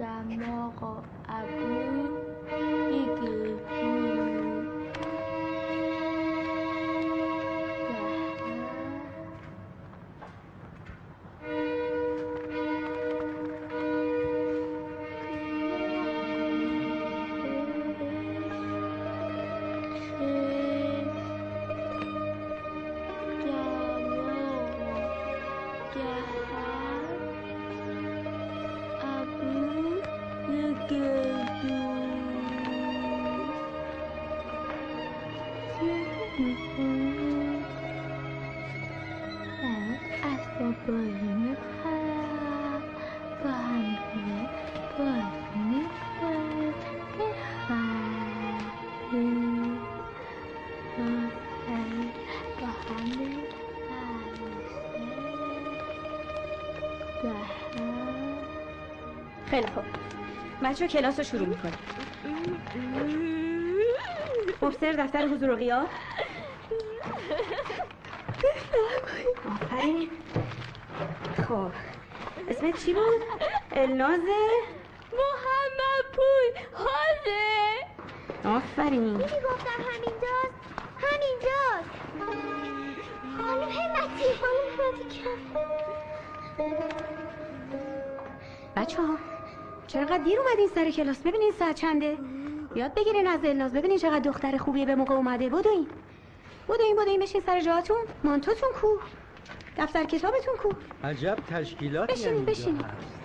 [0.00, 1.89] Damoko Agung
[59.60, 59.84] خیلی خوب.
[60.62, 61.72] بچه کلاس رو شروع می‌کنه
[64.62, 65.86] مبصر دفتر حضور و غیاب.
[69.50, 70.10] آفرین.
[71.48, 71.70] خب.
[72.48, 73.22] اسمت چی بود؟
[73.72, 74.48] النازه
[75.12, 78.56] محمد پور حاله.
[78.56, 79.16] آفرین.
[79.16, 80.54] دیدی گفتم همینجاست.
[80.98, 81.90] همینجاست.
[83.38, 85.22] خانم همتی خانم همتی
[88.76, 89.29] بچه ها
[89.92, 92.18] چرا دیر اومدین سر کلاس؟ ببینین ساعت چنده.
[92.74, 95.48] یاد بگیرین از الناز ببینین چقدر دختر خوبیه به موقع اومده.
[95.48, 95.86] بدوین.
[96.68, 97.20] بدوین بدوین.
[97.20, 97.96] بشین سر جاتون.
[98.24, 98.88] مانتوتون کو.
[99.78, 100.72] دفتر کتابتون کو.
[101.04, 102.48] عجب اینجا بشینید.
[102.84, 103.20] هست.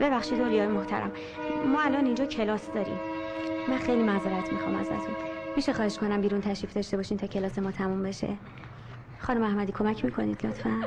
[0.00, 1.12] ببخشید اولیای محترم.
[1.66, 2.98] ما الان اینجا کلاس داریم.
[3.68, 5.14] من خیلی معذرت می‌خوام ازتون.
[5.56, 8.28] میشه خواهش کنم بیرون تشریف داشته باشین تا کلاس ما تموم بشه.
[9.18, 10.84] خانم احمدی کمک می‌کنید لطفا.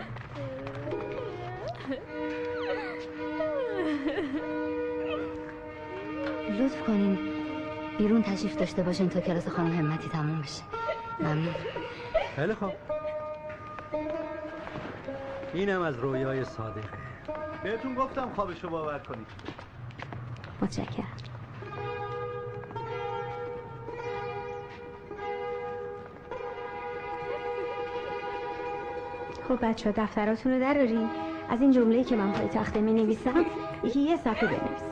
[6.60, 7.19] لطف کنین.
[7.98, 10.64] بیرون تشریف داشته باشین تا کلاس خانم همتی تموم بشه.
[11.19, 11.56] ممنون.
[12.36, 12.72] خیلی خوب.
[15.53, 16.90] اینم از رویای صادقه.
[17.64, 19.28] بهتون گفتم خوابشو باور کنید.
[20.61, 21.06] متشکرم.
[29.48, 31.31] خب بچه ها دفتراتون رو درارین.
[31.52, 33.45] از این جمله‌ای که من پای تخته می نویسم
[33.84, 34.91] یکی یه صفحه بنویسید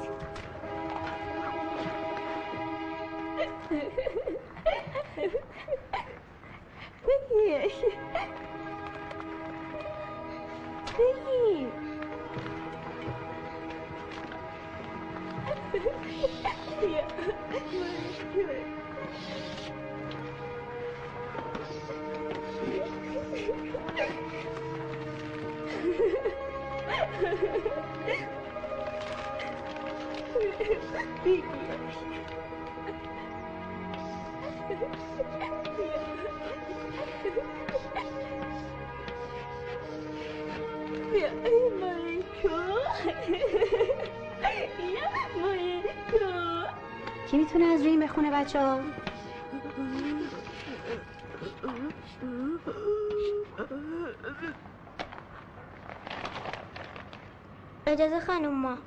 [58.00, 58.78] اجازه خانم ما.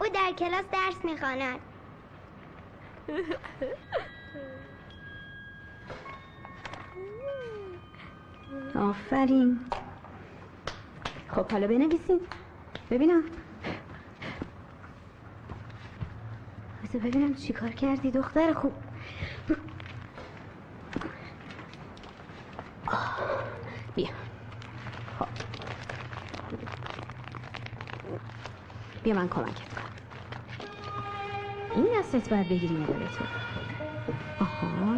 [0.00, 1.58] او در کلاس درس می‌خواند.
[8.74, 9.60] آفرین.
[11.28, 12.20] خب حالا بنویسین
[12.90, 13.22] ببینم.
[16.84, 18.72] بذار ببینم چی کار کردی دختر خوب.
[29.08, 29.84] بیا من کمکت کنم
[31.74, 33.24] این دستت باید بگیری مدالتو
[34.40, 34.96] آها.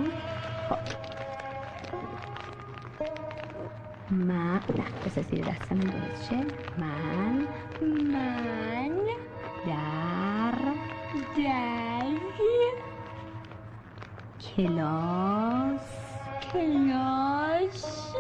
[0.69, 0.77] خب.
[4.11, 6.37] من نه بسه زیر دست من درست شه.
[6.79, 7.47] من
[8.13, 9.01] من
[9.67, 10.55] در
[11.37, 12.17] در
[14.57, 15.87] کلاس
[16.53, 18.11] کلاس